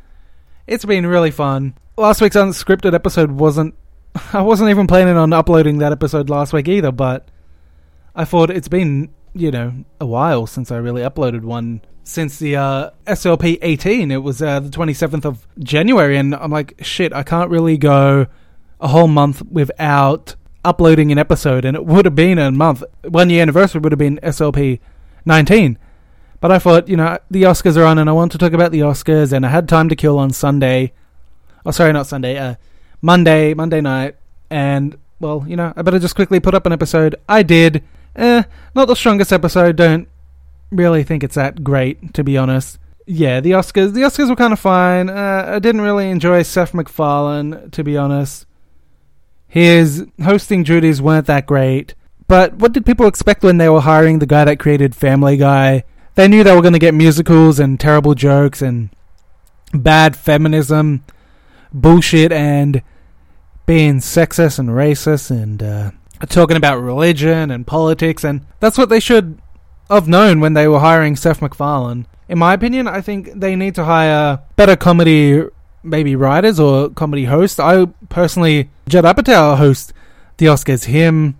it's 0.66 0.84
been 0.84 1.06
really 1.06 1.32
fun. 1.32 1.74
Last 1.96 2.20
week's 2.20 2.36
unscripted 2.36 2.94
episode 2.94 3.32
wasn't 3.32 3.74
I 4.32 4.42
wasn't 4.42 4.70
even 4.70 4.86
planning 4.86 5.16
on 5.16 5.32
uploading 5.32 5.78
that 5.78 5.92
episode 5.92 6.30
last 6.30 6.52
week 6.52 6.68
either, 6.68 6.92
but 6.92 7.28
I 8.14 8.24
thought 8.24 8.50
it's 8.50 8.68
been, 8.68 9.10
you 9.34 9.50
know, 9.50 9.84
a 10.00 10.06
while 10.06 10.46
since 10.46 10.70
I 10.70 10.76
really 10.76 11.02
uploaded 11.02 11.42
one 11.42 11.80
since 12.10 12.38
the 12.38 12.56
uh, 12.56 12.90
SLP 13.06 13.58
18. 13.62 14.10
It 14.10 14.22
was 14.22 14.42
uh, 14.42 14.60
the 14.60 14.68
27th 14.68 15.24
of 15.24 15.46
January 15.58 16.16
and 16.16 16.34
I'm 16.34 16.50
like, 16.50 16.74
shit, 16.82 17.12
I 17.12 17.22
can't 17.22 17.50
really 17.50 17.78
go 17.78 18.26
a 18.80 18.88
whole 18.88 19.08
month 19.08 19.42
without 19.42 20.34
uploading 20.64 21.10
an 21.12 21.18
episode 21.18 21.64
and 21.64 21.76
it 21.76 21.86
would 21.86 22.04
have 22.04 22.14
been 22.14 22.38
a 22.38 22.50
month. 22.50 22.82
One 23.08 23.30
year 23.30 23.42
anniversary 23.42 23.80
would 23.80 23.92
have 23.92 23.98
been 23.98 24.18
SLP 24.22 24.80
19. 25.24 25.78
But 26.40 26.50
I 26.50 26.58
thought, 26.58 26.88
you 26.88 26.96
know, 26.96 27.18
the 27.30 27.42
Oscars 27.42 27.76
are 27.76 27.84
on 27.84 27.98
and 27.98 28.10
I 28.10 28.12
want 28.12 28.32
to 28.32 28.38
talk 28.38 28.52
about 28.52 28.72
the 28.72 28.80
Oscars 28.80 29.32
and 29.32 29.46
I 29.46 29.50
had 29.50 29.68
time 29.68 29.88
to 29.88 29.96
kill 29.96 30.18
on 30.18 30.30
Sunday. 30.30 30.92
Oh, 31.64 31.70
sorry, 31.70 31.92
not 31.92 32.06
Sunday, 32.06 32.38
uh, 32.38 32.56
Monday, 33.02 33.54
Monday 33.54 33.80
night. 33.80 34.16
And, 34.48 34.96
well, 35.20 35.44
you 35.46 35.54
know, 35.56 35.72
I 35.76 35.82
better 35.82 35.98
just 35.98 36.16
quickly 36.16 36.40
put 36.40 36.54
up 36.54 36.66
an 36.66 36.72
episode. 36.72 37.14
I 37.28 37.42
did. 37.42 37.84
Eh, 38.16 38.42
not 38.74 38.86
the 38.86 38.96
strongest 38.96 39.32
episode. 39.32 39.76
Don't 39.76 40.08
really 40.70 41.02
think 41.04 41.24
it's 41.24 41.34
that 41.34 41.62
great, 41.64 42.14
to 42.14 42.24
be 42.24 42.36
honest. 42.36 42.78
Yeah, 43.06 43.40
the 43.40 43.52
Oscars. 43.52 43.92
The 43.92 44.02
Oscars 44.02 44.28
were 44.28 44.36
kind 44.36 44.52
of 44.52 44.60
fine. 44.60 45.08
Uh, 45.08 45.44
I 45.48 45.58
didn't 45.58 45.80
really 45.80 46.10
enjoy 46.10 46.42
Seth 46.42 46.74
MacFarlane, 46.74 47.70
to 47.70 47.82
be 47.82 47.96
honest. 47.96 48.46
His 49.48 50.06
hosting 50.22 50.62
duties 50.62 51.02
weren't 51.02 51.26
that 51.26 51.46
great. 51.46 51.94
But 52.28 52.54
what 52.54 52.72
did 52.72 52.86
people 52.86 53.08
expect 53.08 53.42
when 53.42 53.58
they 53.58 53.68
were 53.68 53.80
hiring 53.80 54.20
the 54.20 54.26
guy 54.26 54.44
that 54.44 54.60
created 54.60 54.94
Family 54.94 55.36
Guy? 55.36 55.82
They 56.14 56.28
knew 56.28 56.44
they 56.44 56.54
were 56.54 56.62
going 56.62 56.74
to 56.74 56.78
get 56.78 56.94
musicals 56.94 57.58
and 57.58 57.80
terrible 57.80 58.14
jokes 58.14 58.62
and 58.62 58.90
bad 59.74 60.14
feminism, 60.14 61.04
bullshit, 61.72 62.30
and 62.30 62.82
being 63.66 63.96
sexist 63.96 64.60
and 64.60 64.68
racist 64.68 65.32
and 65.32 65.62
uh, 65.62 65.90
talking 66.28 66.56
about 66.56 66.80
religion 66.80 67.50
and 67.50 67.66
politics. 67.66 68.22
And 68.22 68.46
that's 68.60 68.78
what 68.78 68.88
they 68.88 69.00
should 69.00 69.40
have 69.94 70.08
known 70.08 70.40
when 70.40 70.54
they 70.54 70.68
were 70.68 70.78
hiring 70.78 71.16
Seth 71.16 71.42
MacFarlane. 71.42 72.06
In 72.28 72.38
my 72.38 72.54
opinion, 72.54 72.86
I 72.86 73.00
think 73.00 73.32
they 73.34 73.56
need 73.56 73.74
to 73.74 73.84
hire 73.84 74.40
better 74.56 74.76
comedy, 74.76 75.42
maybe 75.82 76.14
writers 76.14 76.60
or 76.60 76.90
comedy 76.90 77.24
hosts. 77.24 77.58
I 77.58 77.86
personally, 78.08 78.70
Judd 78.88 79.04
Apatow 79.04 79.56
hosts 79.56 79.92
the 80.36 80.46
Oscars. 80.46 80.84
Him, 80.84 81.36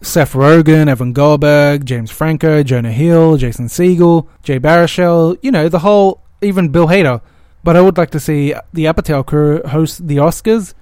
Seth 0.00 0.32
Rogen, 0.32 0.88
Evan 0.88 1.12
Goldberg, 1.12 1.84
James 1.84 2.10
Franco, 2.10 2.62
Jonah 2.62 2.92
Hill, 2.92 3.36
Jason 3.36 3.66
Segel, 3.66 4.26
Jay 4.42 4.58
Baruchel, 4.58 5.36
you 5.42 5.50
know, 5.50 5.68
the 5.68 5.80
whole, 5.80 6.22
even 6.40 6.70
Bill 6.70 6.86
Hader. 6.86 7.20
But 7.64 7.76
I 7.76 7.80
would 7.80 7.98
like 7.98 8.10
to 8.10 8.20
see 8.20 8.54
the 8.72 8.84
Apatow 8.84 9.26
crew 9.26 9.62
host 9.64 10.06
the 10.06 10.16
Oscars. 10.16 10.72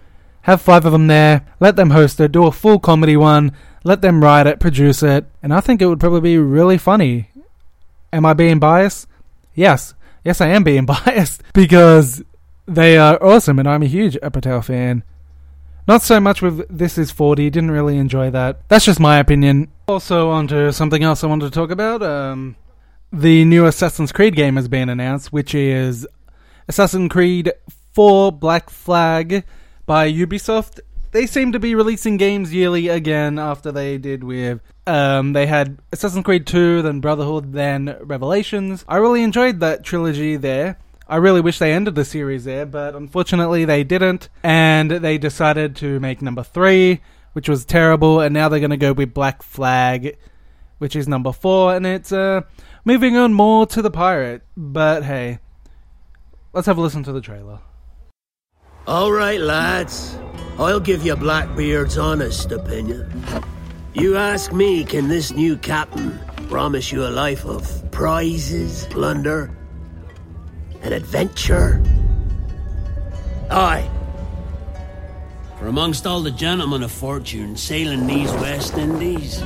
Have 0.46 0.62
five 0.62 0.84
of 0.84 0.92
them 0.92 1.08
there, 1.08 1.44
let 1.58 1.74
them 1.74 1.90
host 1.90 2.20
it, 2.20 2.30
do 2.30 2.46
a 2.46 2.52
full 2.52 2.78
comedy 2.78 3.16
one, 3.16 3.50
let 3.82 4.00
them 4.00 4.22
write 4.22 4.46
it, 4.46 4.60
produce 4.60 5.02
it, 5.02 5.26
and 5.42 5.52
I 5.52 5.60
think 5.60 5.82
it 5.82 5.86
would 5.86 5.98
probably 5.98 6.20
be 6.20 6.38
really 6.38 6.78
funny. 6.78 7.30
Am 8.12 8.24
I 8.24 8.32
being 8.32 8.60
biased? 8.60 9.08
Yes. 9.56 9.94
Yes, 10.22 10.40
I 10.40 10.46
am 10.46 10.62
being 10.62 10.86
biased 11.04 11.42
because 11.52 12.22
they 12.64 12.96
are 12.96 13.20
awesome 13.20 13.58
and 13.58 13.66
I'm 13.66 13.82
a 13.82 13.86
huge 13.86 14.16
Apatow 14.22 14.64
fan. 14.64 15.02
Not 15.88 16.02
so 16.02 16.20
much 16.20 16.42
with 16.42 16.64
This 16.70 16.96
Is 16.96 17.10
40, 17.10 17.50
didn't 17.50 17.72
really 17.72 17.98
enjoy 17.98 18.30
that. 18.30 18.68
That's 18.68 18.84
just 18.84 19.00
my 19.00 19.18
opinion. 19.18 19.66
Also, 19.88 20.30
onto 20.30 20.70
something 20.70 21.02
else 21.02 21.24
I 21.24 21.26
wanted 21.26 21.46
to 21.46 21.50
talk 21.58 21.72
about. 21.72 22.04
Um, 22.04 22.54
the 23.12 23.44
new 23.44 23.66
Assassin's 23.66 24.12
Creed 24.12 24.36
game 24.36 24.54
has 24.54 24.68
been 24.68 24.90
announced, 24.90 25.32
which 25.32 25.56
is 25.56 26.06
Assassin's 26.68 27.10
Creed 27.10 27.52
4 27.94 28.30
Black 28.30 28.70
Flag 28.70 29.44
by 29.86 30.12
Ubisoft. 30.12 30.80
They 31.12 31.26
seem 31.26 31.52
to 31.52 31.58
be 31.58 31.74
releasing 31.74 32.16
games 32.18 32.52
yearly 32.52 32.88
again 32.88 33.38
after 33.38 33.72
they 33.72 33.96
did 33.96 34.22
with. 34.22 34.60
Um, 34.86 35.32
they 35.32 35.46
had 35.46 35.78
Assassin's 35.92 36.24
Creed 36.24 36.46
2, 36.46 36.82
then 36.82 37.00
Brotherhood, 37.00 37.52
then 37.52 37.96
Revelations. 38.00 38.84
I 38.86 38.96
really 38.96 39.22
enjoyed 39.22 39.60
that 39.60 39.84
trilogy 39.84 40.36
there. 40.36 40.78
I 41.08 41.16
really 41.16 41.40
wish 41.40 41.60
they 41.60 41.72
ended 41.72 41.94
the 41.94 42.04
series 42.04 42.44
there, 42.44 42.66
but 42.66 42.96
unfortunately 42.96 43.64
they 43.64 43.84
didn't, 43.84 44.28
and 44.42 44.90
they 44.90 45.18
decided 45.18 45.76
to 45.76 46.00
make 46.00 46.20
number 46.20 46.42
three, 46.42 47.00
which 47.32 47.48
was 47.48 47.64
terrible, 47.64 48.20
and 48.20 48.34
now 48.34 48.48
they're 48.48 48.58
going 48.58 48.70
to 48.70 48.76
go 48.76 48.92
with 48.92 49.14
Black 49.14 49.44
Flag, 49.44 50.18
which 50.78 50.96
is 50.96 51.06
number 51.06 51.32
four, 51.32 51.76
and 51.76 51.86
it's 51.86 52.10
uh, 52.10 52.42
moving 52.84 53.16
on 53.16 53.32
more 53.32 53.66
to 53.66 53.82
the 53.82 53.90
pirate. 53.90 54.42
But 54.56 55.04
hey, 55.04 55.38
let's 56.52 56.66
have 56.66 56.76
a 56.76 56.80
listen 56.80 57.04
to 57.04 57.12
the 57.12 57.20
trailer. 57.20 57.60
All 58.86 59.10
right, 59.10 59.40
lads. 59.40 60.16
I'll 60.60 60.78
give 60.78 61.04
you 61.04 61.16
Blackbeard's 61.16 61.98
honest 61.98 62.52
opinion. 62.52 63.10
You 63.94 64.16
ask 64.16 64.52
me, 64.52 64.84
can 64.84 65.08
this 65.08 65.32
new 65.32 65.56
captain 65.56 66.20
promise 66.48 66.92
you 66.92 67.04
a 67.04 67.10
life 67.10 67.44
of 67.44 67.90
prizes, 67.90 68.86
plunder, 68.88 69.50
and 70.82 70.94
adventure? 70.94 71.82
Aye. 73.50 73.90
For 75.58 75.66
amongst 75.66 76.06
all 76.06 76.20
the 76.20 76.30
gentlemen 76.30 76.84
of 76.84 76.92
fortune 76.92 77.56
sailing 77.56 78.06
these 78.06 78.32
West 78.34 78.74
Indies, 78.74 79.42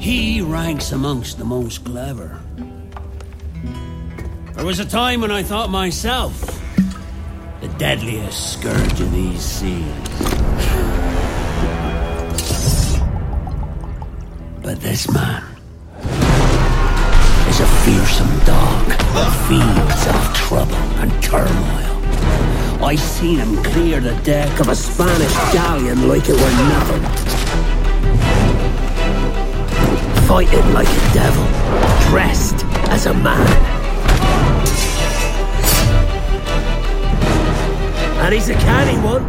he 0.00 0.40
ranks 0.40 0.90
amongst 0.90 1.38
the 1.38 1.44
most 1.44 1.84
clever. 1.84 2.40
There 4.54 4.64
was 4.64 4.80
a 4.80 4.84
time 4.84 5.20
when 5.20 5.30
I 5.30 5.44
thought 5.44 5.70
myself 5.70 6.63
deadliest 7.84 8.54
scourge 8.54 8.98
of 8.98 9.12
these 9.12 9.42
seas. 9.42 9.84
But 14.62 14.80
this 14.80 15.06
man 15.12 15.42
is 17.50 17.60
a 17.60 17.66
fearsome 17.84 18.38
dog 18.46 18.86
that 18.88 19.32
feeds 19.48 20.06
off 20.06 20.34
trouble 20.34 20.84
and 21.02 21.12
turmoil. 21.22 22.82
I 22.82 22.96
seen 22.96 23.38
him 23.38 23.62
clear 23.62 24.00
the 24.00 24.14
deck 24.22 24.60
of 24.60 24.68
a 24.68 24.74
Spanish 24.74 25.34
galleon 25.52 26.08
like 26.08 26.26
it 26.26 26.36
were 26.40 26.56
nothing. 26.72 27.04
fighting 30.26 30.72
like 30.72 30.88
a 30.88 31.12
devil, 31.12 31.44
dressed 32.08 32.64
as 32.88 33.04
a 33.04 33.12
man. 33.12 33.73
And 38.24 38.32
he's 38.32 38.48
a 38.48 38.54
canny 38.54 38.98
one. 39.04 39.22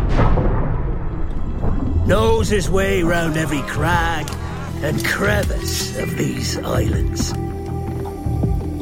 Knows 2.07 2.47
his 2.47 2.69
way 2.69 3.03
round 3.03 3.35
every 3.35 3.61
crag 3.63 4.25
and 4.81 5.03
crevice 5.03 5.97
of 5.97 6.15
these 6.15 6.57
islands. 6.59 7.31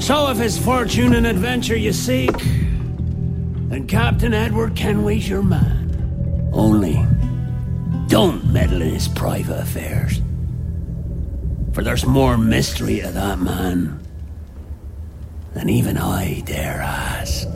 So 0.05 0.29
if 0.29 0.39
it's 0.39 0.55
fortune 0.55 1.15
and 1.15 1.25
adventure 1.25 1.75
you 1.75 1.93
seek, 1.93 2.37
then 3.69 3.87
Captain 3.87 4.35
Edward 4.35 4.75
Kenway's 4.75 5.27
your 5.27 5.41
man. 5.41 6.51
Only, 6.53 7.03
don't 8.07 8.45
meddle 8.53 8.83
in 8.83 8.93
his 8.93 9.07
private 9.07 9.61
affairs. 9.61 10.21
For 11.73 11.83
there's 11.83 12.05
more 12.05 12.37
mystery 12.37 12.99
to 12.99 13.07
that 13.07 13.39
man 13.39 13.99
than 15.55 15.69
even 15.69 15.97
I 15.97 16.41
dare 16.41 16.81
ask. 16.81 17.47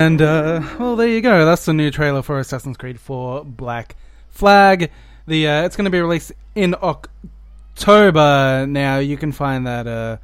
And 0.00 0.20
uh, 0.22 0.62
well, 0.78 0.96
there 0.96 1.08
you 1.08 1.20
go. 1.20 1.44
That's 1.44 1.66
the 1.66 1.74
new 1.74 1.90
trailer 1.90 2.22
for 2.22 2.38
Assassin's 2.38 2.78
Creed 2.78 2.98
4 2.98 3.44
Black 3.44 3.96
Flag. 4.30 4.90
The 5.26 5.46
uh, 5.46 5.66
it's 5.66 5.76
going 5.76 5.84
to 5.84 5.90
be 5.90 6.00
released 6.00 6.32
in 6.54 6.74
October. 6.82 8.64
Now 8.66 8.98
you 8.98 9.18
can 9.18 9.30
find 9.30 9.66
that 9.66 9.86
uh, 9.86 10.16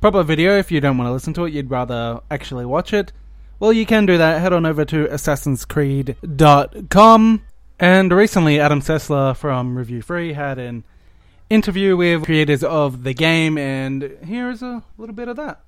proper 0.00 0.24
video 0.24 0.58
if 0.58 0.72
you 0.72 0.80
don't 0.80 0.98
want 0.98 1.06
to 1.06 1.12
listen 1.12 1.32
to 1.34 1.44
it. 1.44 1.52
You'd 1.52 1.70
rather 1.70 2.22
actually 2.28 2.66
watch 2.66 2.92
it. 2.92 3.12
Well, 3.60 3.72
you 3.72 3.86
can 3.86 4.04
do 4.04 4.18
that. 4.18 4.40
Head 4.40 4.52
on 4.52 4.66
over 4.66 4.84
to 4.86 5.06
assassinscreed.com. 5.06 7.42
And 7.78 8.12
recently, 8.12 8.58
Adam 8.58 8.80
Sessler 8.80 9.36
from 9.36 9.76
Rev3 9.76 10.34
had 10.34 10.58
an 10.58 10.82
interview 11.48 11.96
with 11.96 12.24
creators 12.24 12.64
of 12.64 13.04
the 13.04 13.14
game, 13.14 13.56
and 13.56 14.18
here 14.24 14.50
is 14.50 14.60
a 14.60 14.82
little 14.98 15.14
bit 15.14 15.28
of 15.28 15.36
that. 15.36 15.60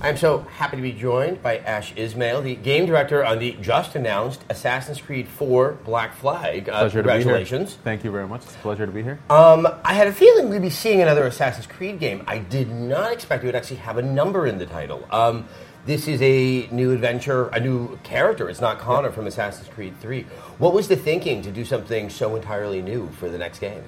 I'm 0.00 0.16
so 0.18 0.40
happy 0.40 0.76
to 0.76 0.82
be 0.82 0.92
joined 0.92 1.42
by 1.42 1.58
Ash 1.58 1.92
Ismail, 1.96 2.42
the 2.42 2.56
game 2.56 2.84
director 2.84 3.24
on 3.24 3.38
the 3.38 3.52
just 3.60 3.94
announced 3.94 4.42
Assassin's 4.50 5.00
Creed 5.00 5.26
4 5.28 5.78
Black 5.84 6.14
Flag. 6.14 6.68
Uh, 6.68 6.80
Pleasure 6.80 7.02
to 7.02 7.08
be 7.08 7.12
here. 7.14 7.18
congratulations. 7.20 7.78
Thank 7.82 8.04
you 8.04 8.10
very 8.10 8.28
much. 8.28 8.42
It's 8.42 8.54
a 8.54 8.58
pleasure 8.58 8.84
to 8.86 8.92
be 8.92 9.02
here. 9.02 9.18
Um, 9.30 9.66
I 9.84 9.94
had 9.94 10.06
a 10.06 10.12
feeling 10.12 10.50
we'd 10.50 10.60
be 10.60 10.68
seeing 10.68 11.00
another 11.00 11.24
Assassin's 11.26 11.66
Creed 11.66 11.98
game. 12.00 12.22
I 12.26 12.38
did 12.38 12.70
not 12.70 13.12
expect 13.12 13.44
it 13.44 13.46
would 13.46 13.54
actually 13.54 13.76
have 13.76 13.96
a 13.96 14.02
number 14.02 14.46
in 14.46 14.58
the 14.58 14.66
title. 14.66 15.06
Um, 15.10 15.48
this 15.86 16.06
is 16.06 16.20
a 16.22 16.66
new 16.70 16.92
adventure, 16.92 17.48
a 17.48 17.60
new 17.60 17.96
character. 18.02 18.48
It's 18.50 18.60
not 18.60 18.78
Connor 18.78 19.10
from 19.10 19.26
Assassin's 19.26 19.68
Creed 19.68 19.94
3. 20.00 20.22
What 20.58 20.74
was 20.74 20.88
the 20.88 20.96
thinking 20.96 21.40
to 21.42 21.50
do 21.50 21.64
something 21.64 22.10
so 22.10 22.36
entirely 22.36 22.82
new 22.82 23.08
for 23.18 23.28
the 23.30 23.38
next 23.38 23.58
game? 23.58 23.82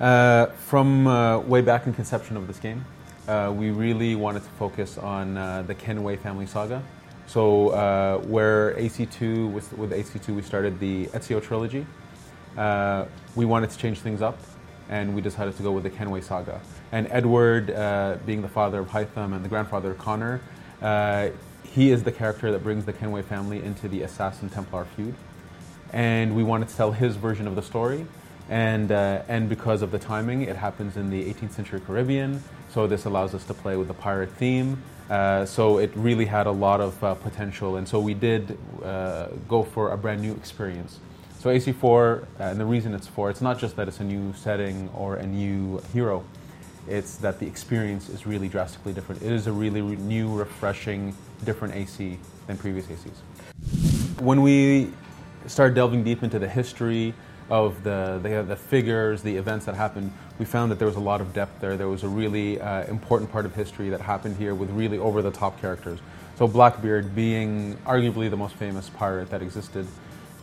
Uh, 0.00 0.46
from 0.46 1.06
uh, 1.06 1.38
way 1.40 1.60
back 1.60 1.86
in 1.86 1.94
conception 1.94 2.36
of 2.36 2.46
this 2.46 2.58
game, 2.58 2.84
uh, 3.28 3.52
we 3.54 3.70
really 3.70 4.14
wanted 4.14 4.42
to 4.42 4.48
focus 4.50 4.98
on 4.98 5.36
uh, 5.36 5.62
the 5.62 5.74
Kenway 5.74 6.16
family 6.16 6.46
saga. 6.46 6.82
So, 7.26 7.70
uh, 7.70 8.18
where 8.18 8.74
AC2 8.74 9.50
with, 9.50 9.72
with 9.72 9.90
AC2 9.90 10.28
we 10.28 10.42
started 10.42 10.78
the 10.78 11.06
Ezio 11.06 11.42
trilogy, 11.42 11.84
uh, 12.56 13.06
we 13.34 13.44
wanted 13.44 13.70
to 13.70 13.78
change 13.78 13.98
things 13.98 14.22
up, 14.22 14.38
and 14.88 15.14
we 15.14 15.20
decided 15.20 15.56
to 15.56 15.62
go 15.62 15.72
with 15.72 15.82
the 15.82 15.90
Kenway 15.90 16.20
saga. 16.20 16.60
And 16.92 17.08
Edward, 17.10 17.70
uh, 17.72 18.18
being 18.24 18.42
the 18.42 18.48
father 18.48 18.78
of 18.78 18.88
Haytham 18.90 19.34
and 19.34 19.44
the 19.44 19.48
grandfather 19.48 19.90
of 19.90 19.98
Connor, 19.98 20.40
he 21.64 21.90
is 21.90 22.04
the 22.04 22.12
character 22.12 22.52
that 22.52 22.62
brings 22.62 22.84
the 22.84 22.92
Kenway 22.92 23.22
family 23.22 23.62
into 23.62 23.88
the 23.88 24.02
Assassin 24.02 24.48
Templar 24.48 24.86
feud. 24.96 25.14
And 25.92 26.36
we 26.36 26.42
wanted 26.42 26.68
to 26.68 26.76
tell 26.76 26.92
his 26.92 27.16
version 27.16 27.46
of 27.46 27.56
the 27.56 27.62
story. 27.62 28.06
And, 28.48 28.92
and 28.92 29.48
because 29.48 29.82
of 29.82 29.90
the 29.90 29.98
timing, 29.98 30.42
it 30.42 30.56
happens 30.56 30.96
in 30.96 31.10
the 31.10 31.24
18th 31.24 31.52
century 31.52 31.80
Caribbean. 31.80 32.42
So 32.70 32.86
this 32.86 33.04
allows 33.04 33.34
us 33.34 33.44
to 33.44 33.54
play 33.54 33.76
with 33.76 33.88
the 33.88 33.94
pirate 33.94 34.30
theme. 34.32 34.82
Uh, 35.08 35.46
so 35.46 35.78
it 35.78 35.90
really 35.94 36.26
had 36.26 36.46
a 36.46 36.50
lot 36.50 36.80
of 36.80 37.02
uh, 37.02 37.14
potential. 37.14 37.76
And 37.76 37.88
so 37.88 38.00
we 38.00 38.14
did 38.14 38.58
uh, 38.84 39.28
go 39.48 39.62
for 39.62 39.92
a 39.92 39.96
brand 39.96 40.20
new 40.20 40.32
experience. 40.32 40.98
So 41.38 41.50
AC4, 41.50 42.22
uh, 42.22 42.26
and 42.40 42.58
the 42.58 42.64
reason 42.64 42.92
it's 42.92 43.06
4, 43.06 43.30
it's 43.30 43.40
not 43.40 43.58
just 43.58 43.76
that 43.76 43.86
it's 43.86 44.00
a 44.00 44.04
new 44.04 44.32
setting 44.32 44.88
or 44.94 45.16
a 45.16 45.26
new 45.26 45.80
hero. 45.92 46.24
It's 46.88 47.16
that 47.16 47.38
the 47.38 47.46
experience 47.46 48.08
is 48.08 48.26
really 48.26 48.48
drastically 48.48 48.92
different. 48.92 49.22
It 49.22 49.32
is 49.32 49.46
a 49.46 49.52
really 49.52 49.80
re- 49.80 49.96
new, 49.96 50.34
refreshing, 50.34 51.14
different 51.44 51.74
AC 51.74 52.18
than 52.46 52.56
previous 52.56 52.86
ACs. 52.86 54.20
When 54.20 54.42
we 54.42 54.90
started 55.46 55.74
delving 55.74 56.02
deep 56.02 56.22
into 56.22 56.38
the 56.38 56.48
history 56.48 57.14
of 57.48 57.82
the, 57.84 58.18
the, 58.22 58.42
the 58.42 58.56
figures, 58.56 59.22
the 59.22 59.36
events 59.36 59.66
that 59.66 59.74
happened, 59.74 60.12
we 60.38 60.44
found 60.44 60.70
that 60.70 60.78
there 60.78 60.88
was 60.88 60.96
a 60.96 61.00
lot 61.00 61.20
of 61.20 61.32
depth 61.32 61.60
there. 61.60 61.76
There 61.76 61.88
was 61.88 62.02
a 62.02 62.08
really 62.08 62.60
uh, 62.60 62.84
important 62.84 63.30
part 63.30 63.46
of 63.46 63.54
history 63.54 63.88
that 63.90 64.00
happened 64.00 64.36
here 64.36 64.54
with 64.54 64.70
really 64.70 64.98
over 64.98 65.22
the 65.22 65.30
top 65.30 65.60
characters. 65.60 66.00
So, 66.36 66.46
Blackbeard 66.46 67.14
being 67.14 67.76
arguably 67.86 68.28
the 68.28 68.36
most 68.36 68.56
famous 68.56 68.90
pirate 68.90 69.30
that 69.30 69.42
existed, 69.42 69.86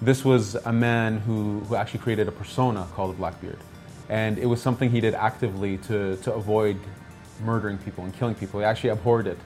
this 0.01 0.25
was 0.25 0.55
a 0.55 0.73
man 0.73 1.19
who, 1.19 1.59
who 1.61 1.75
actually 1.75 1.99
created 1.99 2.27
a 2.27 2.31
persona 2.31 2.87
called 2.93 3.15
Blackbeard. 3.17 3.59
And 4.09 4.37
it 4.37 4.45
was 4.45 4.61
something 4.61 4.89
he 4.89 5.01
did 5.01 5.13
actively 5.13 5.77
to, 5.79 6.17
to 6.17 6.33
avoid 6.33 6.79
murdering 7.43 7.77
people 7.77 8.03
and 8.03 8.13
killing 8.13 8.35
people. 8.35 8.59
He 8.59 8.65
actually 8.65 8.89
abhorred 8.89 9.27
it. 9.27 9.37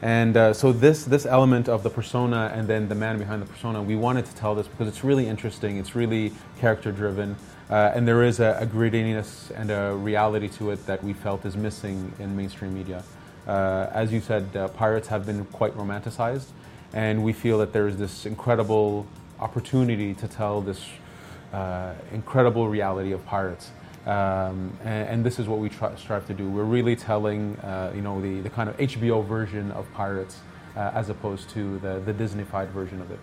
And 0.00 0.36
uh, 0.36 0.52
so 0.52 0.72
this 0.72 1.04
this 1.04 1.26
element 1.26 1.68
of 1.68 1.82
the 1.82 1.90
persona 1.90 2.52
and 2.54 2.68
then 2.68 2.88
the 2.88 2.94
man 2.94 3.18
behind 3.18 3.42
the 3.42 3.46
persona, 3.46 3.82
we 3.82 3.96
wanted 3.96 4.26
to 4.26 4.34
tell 4.36 4.54
this 4.54 4.68
because 4.68 4.86
it's 4.86 5.02
really 5.02 5.26
interesting. 5.26 5.76
It's 5.76 5.96
really 5.96 6.32
character 6.60 6.92
driven, 6.92 7.34
uh, 7.68 7.92
and 7.94 8.06
there 8.06 8.22
is 8.22 8.38
a, 8.38 8.58
a 8.60 8.66
grittiness 8.66 9.50
and 9.56 9.70
a 9.70 9.96
reality 9.96 10.48
to 10.50 10.70
it 10.70 10.86
that 10.86 11.02
we 11.02 11.14
felt 11.14 11.44
is 11.44 11.56
missing 11.56 12.12
in 12.20 12.36
mainstream 12.36 12.74
media. 12.74 13.02
Uh, 13.48 13.88
as 13.92 14.12
you 14.12 14.20
said, 14.20 14.44
uh, 14.54 14.68
pirates 14.68 15.08
have 15.08 15.26
been 15.26 15.44
quite 15.46 15.74
romanticized, 15.76 16.50
and 16.92 17.24
we 17.24 17.32
feel 17.32 17.58
that 17.58 17.72
there 17.72 17.88
is 17.88 17.96
this 17.96 18.24
incredible 18.24 19.04
opportunity 19.40 20.14
to 20.14 20.28
tell 20.28 20.60
this 20.60 20.84
uh, 21.52 21.92
incredible 22.12 22.68
reality 22.68 23.10
of 23.12 23.24
pirates. 23.26 23.70
Um, 24.06 24.72
and, 24.84 25.08
and, 25.08 25.24
this 25.24 25.38
is 25.38 25.48
what 25.48 25.58
we 25.58 25.68
try, 25.68 25.94
strive 25.96 26.26
to 26.28 26.34
do. 26.34 26.48
We're 26.48 26.62
really 26.62 26.96
telling, 26.96 27.56
uh, 27.56 27.92
you 27.94 28.00
know, 28.00 28.20
the, 28.22 28.40
the 28.40 28.48
kind 28.48 28.70
of 28.70 28.76
HBO 28.78 29.26
version 29.26 29.70
of 29.72 29.92
Pirates 29.92 30.38
uh, 30.76 30.92
as 30.94 31.10
opposed 31.10 31.50
to 31.50 31.78
the, 31.80 32.00
the 32.00 32.14
Disneyfied 32.14 32.68
version 32.68 33.02
of 33.02 33.10
it. 33.10 33.18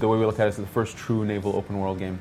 The 0.00 0.08
way 0.08 0.18
we 0.18 0.26
look 0.26 0.38
at 0.38 0.46
it 0.46 0.50
is 0.50 0.56
the 0.56 0.66
first 0.66 0.96
true 0.96 1.24
naval 1.24 1.56
open 1.56 1.78
world 1.78 1.98
game. 1.98 2.20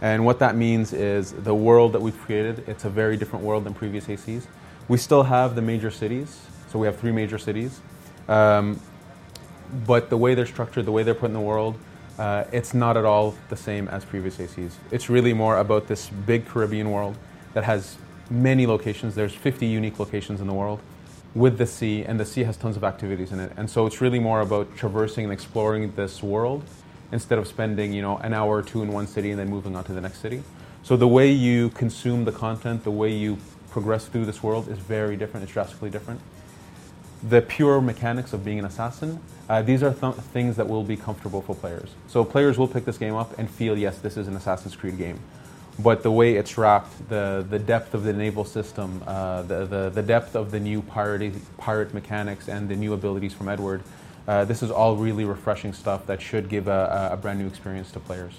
And 0.00 0.24
what 0.24 0.40
that 0.40 0.56
means 0.56 0.92
is 0.92 1.32
the 1.32 1.54
world 1.54 1.92
that 1.92 2.02
we've 2.02 2.18
created, 2.18 2.64
it's 2.68 2.84
a 2.84 2.90
very 2.90 3.16
different 3.16 3.44
world 3.44 3.64
than 3.64 3.72
previous 3.72 4.06
ACs. 4.06 4.46
We 4.88 4.98
still 4.98 5.22
have 5.22 5.54
the 5.54 5.62
major 5.62 5.90
cities, 5.90 6.40
so 6.68 6.78
we 6.78 6.86
have 6.86 6.98
three 6.98 7.12
major 7.12 7.38
cities. 7.38 7.80
Um, 8.28 8.80
but 9.86 10.10
the 10.10 10.18
way 10.18 10.34
they're 10.34 10.44
structured, 10.44 10.84
the 10.84 10.92
way 10.92 11.02
they're 11.02 11.14
put 11.14 11.26
in 11.26 11.34
the 11.34 11.40
world, 11.40 11.78
uh, 12.18 12.44
it's 12.52 12.74
not 12.74 12.96
at 12.96 13.04
all 13.04 13.34
the 13.48 13.56
same 13.56 13.88
as 13.88 14.04
previous 14.04 14.36
ACs. 14.36 14.72
It's 14.90 15.08
really 15.08 15.32
more 15.32 15.58
about 15.58 15.86
this 15.86 16.08
big 16.08 16.46
Caribbean 16.46 16.90
world 16.90 17.16
that 17.54 17.64
has 17.64 17.96
many 18.30 18.66
locations. 18.66 19.14
There's 19.14 19.34
50 19.34 19.66
unique 19.66 19.98
locations 19.98 20.40
in 20.40 20.46
the 20.46 20.52
world 20.52 20.80
with 21.34 21.56
the 21.56 21.66
sea, 21.66 22.04
and 22.04 22.20
the 22.20 22.26
sea 22.26 22.44
has 22.44 22.56
tons 22.56 22.76
of 22.76 22.84
activities 22.84 23.32
in 23.32 23.40
it. 23.40 23.52
And 23.56 23.70
so 23.70 23.86
it's 23.86 24.00
really 24.00 24.18
more 24.18 24.40
about 24.40 24.76
traversing 24.76 25.24
and 25.24 25.32
exploring 25.32 25.92
this 25.92 26.22
world 26.22 26.62
instead 27.10 27.38
of 27.38 27.46
spending, 27.46 27.92
you 27.92 28.02
know, 28.02 28.18
an 28.18 28.34
hour 28.34 28.58
or 28.58 28.62
two 28.62 28.82
in 28.82 28.92
one 28.92 29.06
city 29.06 29.30
and 29.30 29.38
then 29.38 29.48
moving 29.48 29.74
on 29.74 29.84
to 29.84 29.92
the 29.92 30.00
next 30.00 30.18
city. 30.18 30.42
So 30.82 30.96
the 30.96 31.08
way 31.08 31.30
you 31.30 31.70
consume 31.70 32.24
the 32.24 32.32
content, 32.32 32.84
the 32.84 32.90
way 32.90 33.10
you 33.10 33.38
progress 33.70 34.06
through 34.06 34.26
this 34.26 34.42
world 34.42 34.68
is 34.68 34.78
very 34.78 35.16
different. 35.16 35.44
It's 35.44 35.52
drastically 35.52 35.88
different 35.88 36.20
the 37.22 37.40
pure 37.40 37.80
mechanics 37.80 38.32
of 38.32 38.44
being 38.44 38.58
an 38.58 38.64
assassin, 38.64 39.20
uh, 39.48 39.62
these 39.62 39.82
are 39.82 39.92
th- 39.92 40.14
things 40.14 40.56
that 40.56 40.68
will 40.68 40.82
be 40.82 40.96
comfortable 40.96 41.42
for 41.42 41.54
players. 41.54 41.90
So 42.08 42.24
players 42.24 42.58
will 42.58 42.68
pick 42.68 42.84
this 42.84 42.98
game 42.98 43.14
up 43.14 43.38
and 43.38 43.48
feel, 43.48 43.78
yes, 43.78 43.98
this 43.98 44.16
is 44.16 44.28
an 44.28 44.36
Assassin's 44.36 44.74
Creed 44.74 44.98
game. 44.98 45.20
But 45.78 46.02
the 46.02 46.12
way 46.12 46.34
it's 46.34 46.58
wrapped, 46.58 47.08
the, 47.08 47.46
the 47.48 47.58
depth 47.58 47.94
of 47.94 48.02
the 48.04 48.12
naval 48.12 48.44
system, 48.44 49.02
uh, 49.06 49.42
the, 49.42 49.64
the, 49.66 49.90
the 49.90 50.02
depth 50.02 50.36
of 50.36 50.50
the 50.50 50.60
new 50.60 50.82
pirate, 50.82 51.34
pirate 51.56 51.94
mechanics, 51.94 52.48
and 52.48 52.68
the 52.68 52.76
new 52.76 52.92
abilities 52.92 53.32
from 53.32 53.48
Edward, 53.48 53.82
uh, 54.28 54.44
this 54.44 54.62
is 54.62 54.70
all 54.70 54.96
really 54.96 55.24
refreshing 55.24 55.72
stuff 55.72 56.06
that 56.06 56.20
should 56.20 56.48
give 56.48 56.68
a, 56.68 57.10
a 57.12 57.16
brand 57.16 57.38
new 57.38 57.46
experience 57.46 57.90
to 57.92 58.00
players. 58.00 58.34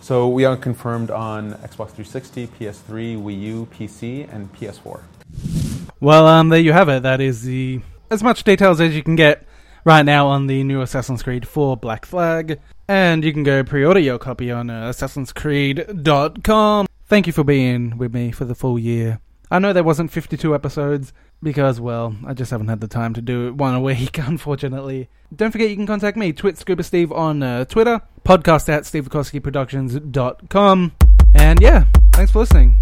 So 0.00 0.28
we 0.28 0.44
are 0.44 0.56
confirmed 0.56 1.10
on 1.10 1.52
Xbox 1.54 1.90
360, 1.90 2.48
PS3, 2.48 3.22
Wii 3.22 3.40
U, 3.40 3.68
PC, 3.72 4.32
and 4.32 4.52
PS4. 4.54 5.61
Well, 6.02 6.26
um, 6.26 6.48
there 6.48 6.58
you 6.58 6.72
have 6.72 6.88
it. 6.88 7.04
That 7.04 7.20
is 7.20 7.42
the 7.42 7.80
as 8.10 8.24
much 8.24 8.42
details 8.42 8.80
as 8.80 8.92
you 8.92 9.04
can 9.04 9.14
get 9.14 9.46
right 9.84 10.04
now 10.04 10.26
on 10.26 10.48
the 10.48 10.64
new 10.64 10.80
Assassin's 10.80 11.22
Creed 11.22 11.46
4 11.46 11.76
Black 11.76 12.06
Flag. 12.06 12.58
And 12.88 13.22
you 13.22 13.32
can 13.32 13.44
go 13.44 13.62
pre-order 13.62 14.00
your 14.00 14.18
copy 14.18 14.50
on 14.50 14.68
uh, 14.68 14.88
assassinscreed.com. 14.88 16.88
Thank 17.06 17.28
you 17.28 17.32
for 17.32 17.44
being 17.44 17.98
with 17.98 18.12
me 18.12 18.32
for 18.32 18.44
the 18.44 18.56
full 18.56 18.80
year. 18.80 19.20
I 19.48 19.60
know 19.60 19.72
there 19.72 19.84
wasn't 19.84 20.10
52 20.10 20.52
episodes 20.52 21.12
because, 21.40 21.80
well, 21.80 22.16
I 22.26 22.34
just 22.34 22.50
haven't 22.50 22.66
had 22.66 22.80
the 22.80 22.88
time 22.88 23.14
to 23.14 23.22
do 23.22 23.46
it 23.46 23.54
one 23.54 23.76
a 23.76 23.80
week, 23.80 24.18
unfortunately. 24.26 25.08
Don't 25.32 25.52
forget 25.52 25.70
you 25.70 25.76
can 25.76 25.86
contact 25.86 26.16
me, 26.16 26.32
Twit 26.32 26.58
Scuba 26.58 26.82
Steve 26.82 27.12
on 27.12 27.44
uh, 27.44 27.64
Twitter, 27.66 28.02
podcast 28.24 28.68
at 28.68 28.82
stevekowskiproductions.com. 28.82 30.92
And 31.34 31.62
yeah, 31.62 31.84
thanks 32.12 32.32
for 32.32 32.40
listening. 32.40 32.76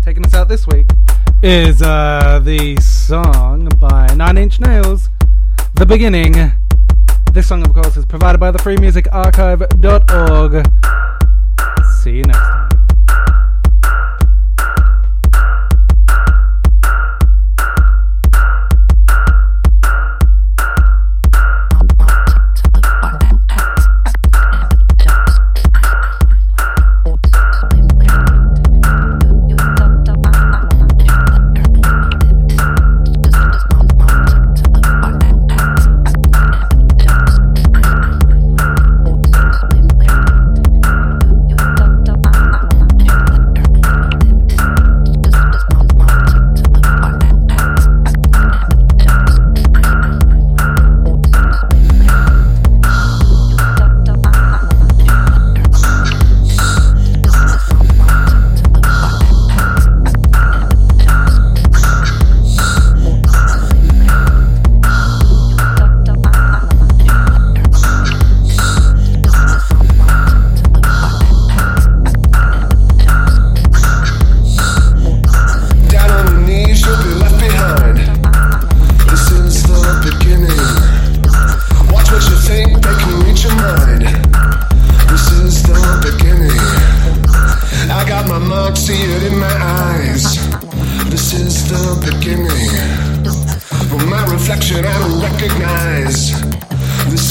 Taking 0.00 0.24
us 0.24 0.32
out 0.32 0.48
this 0.48 0.66
week 0.66 0.86
is 1.42 1.82
uh, 1.82 2.40
the 2.44 2.80
song 2.80 3.68
by 3.80 4.06
Nine 4.14 4.38
Inch 4.38 4.60
Nails, 4.60 5.08
The 5.74 5.84
Beginning. 5.84 6.52
This 7.32 7.48
song, 7.48 7.66
of 7.66 7.74
course, 7.74 7.96
is 7.96 8.04
provided 8.04 8.38
by 8.38 8.52
the 8.52 8.60
freemusicarchive.org. 8.60 10.64
See 12.02 12.18
you 12.18 12.22
next 12.22 12.38
time. 12.38 12.61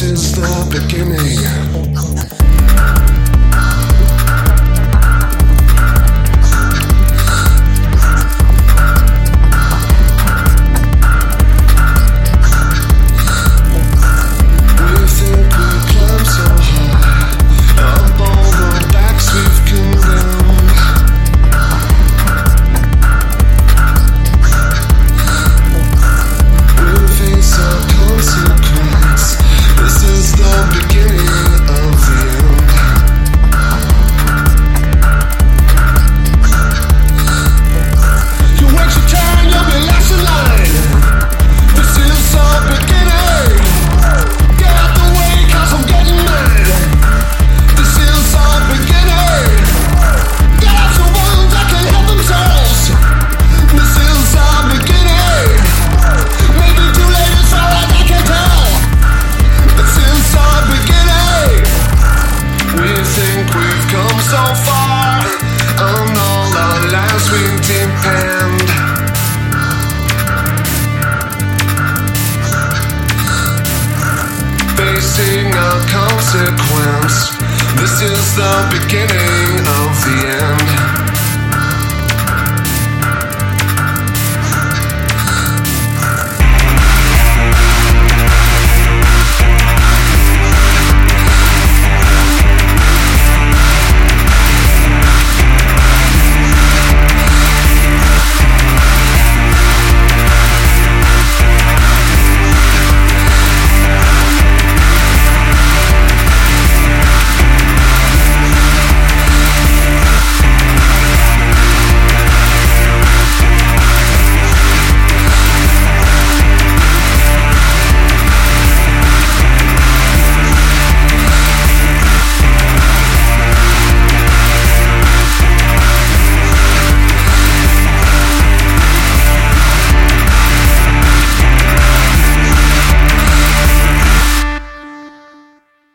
Is 0.04 0.34
the 0.34 0.68
beginning. 0.72 2.41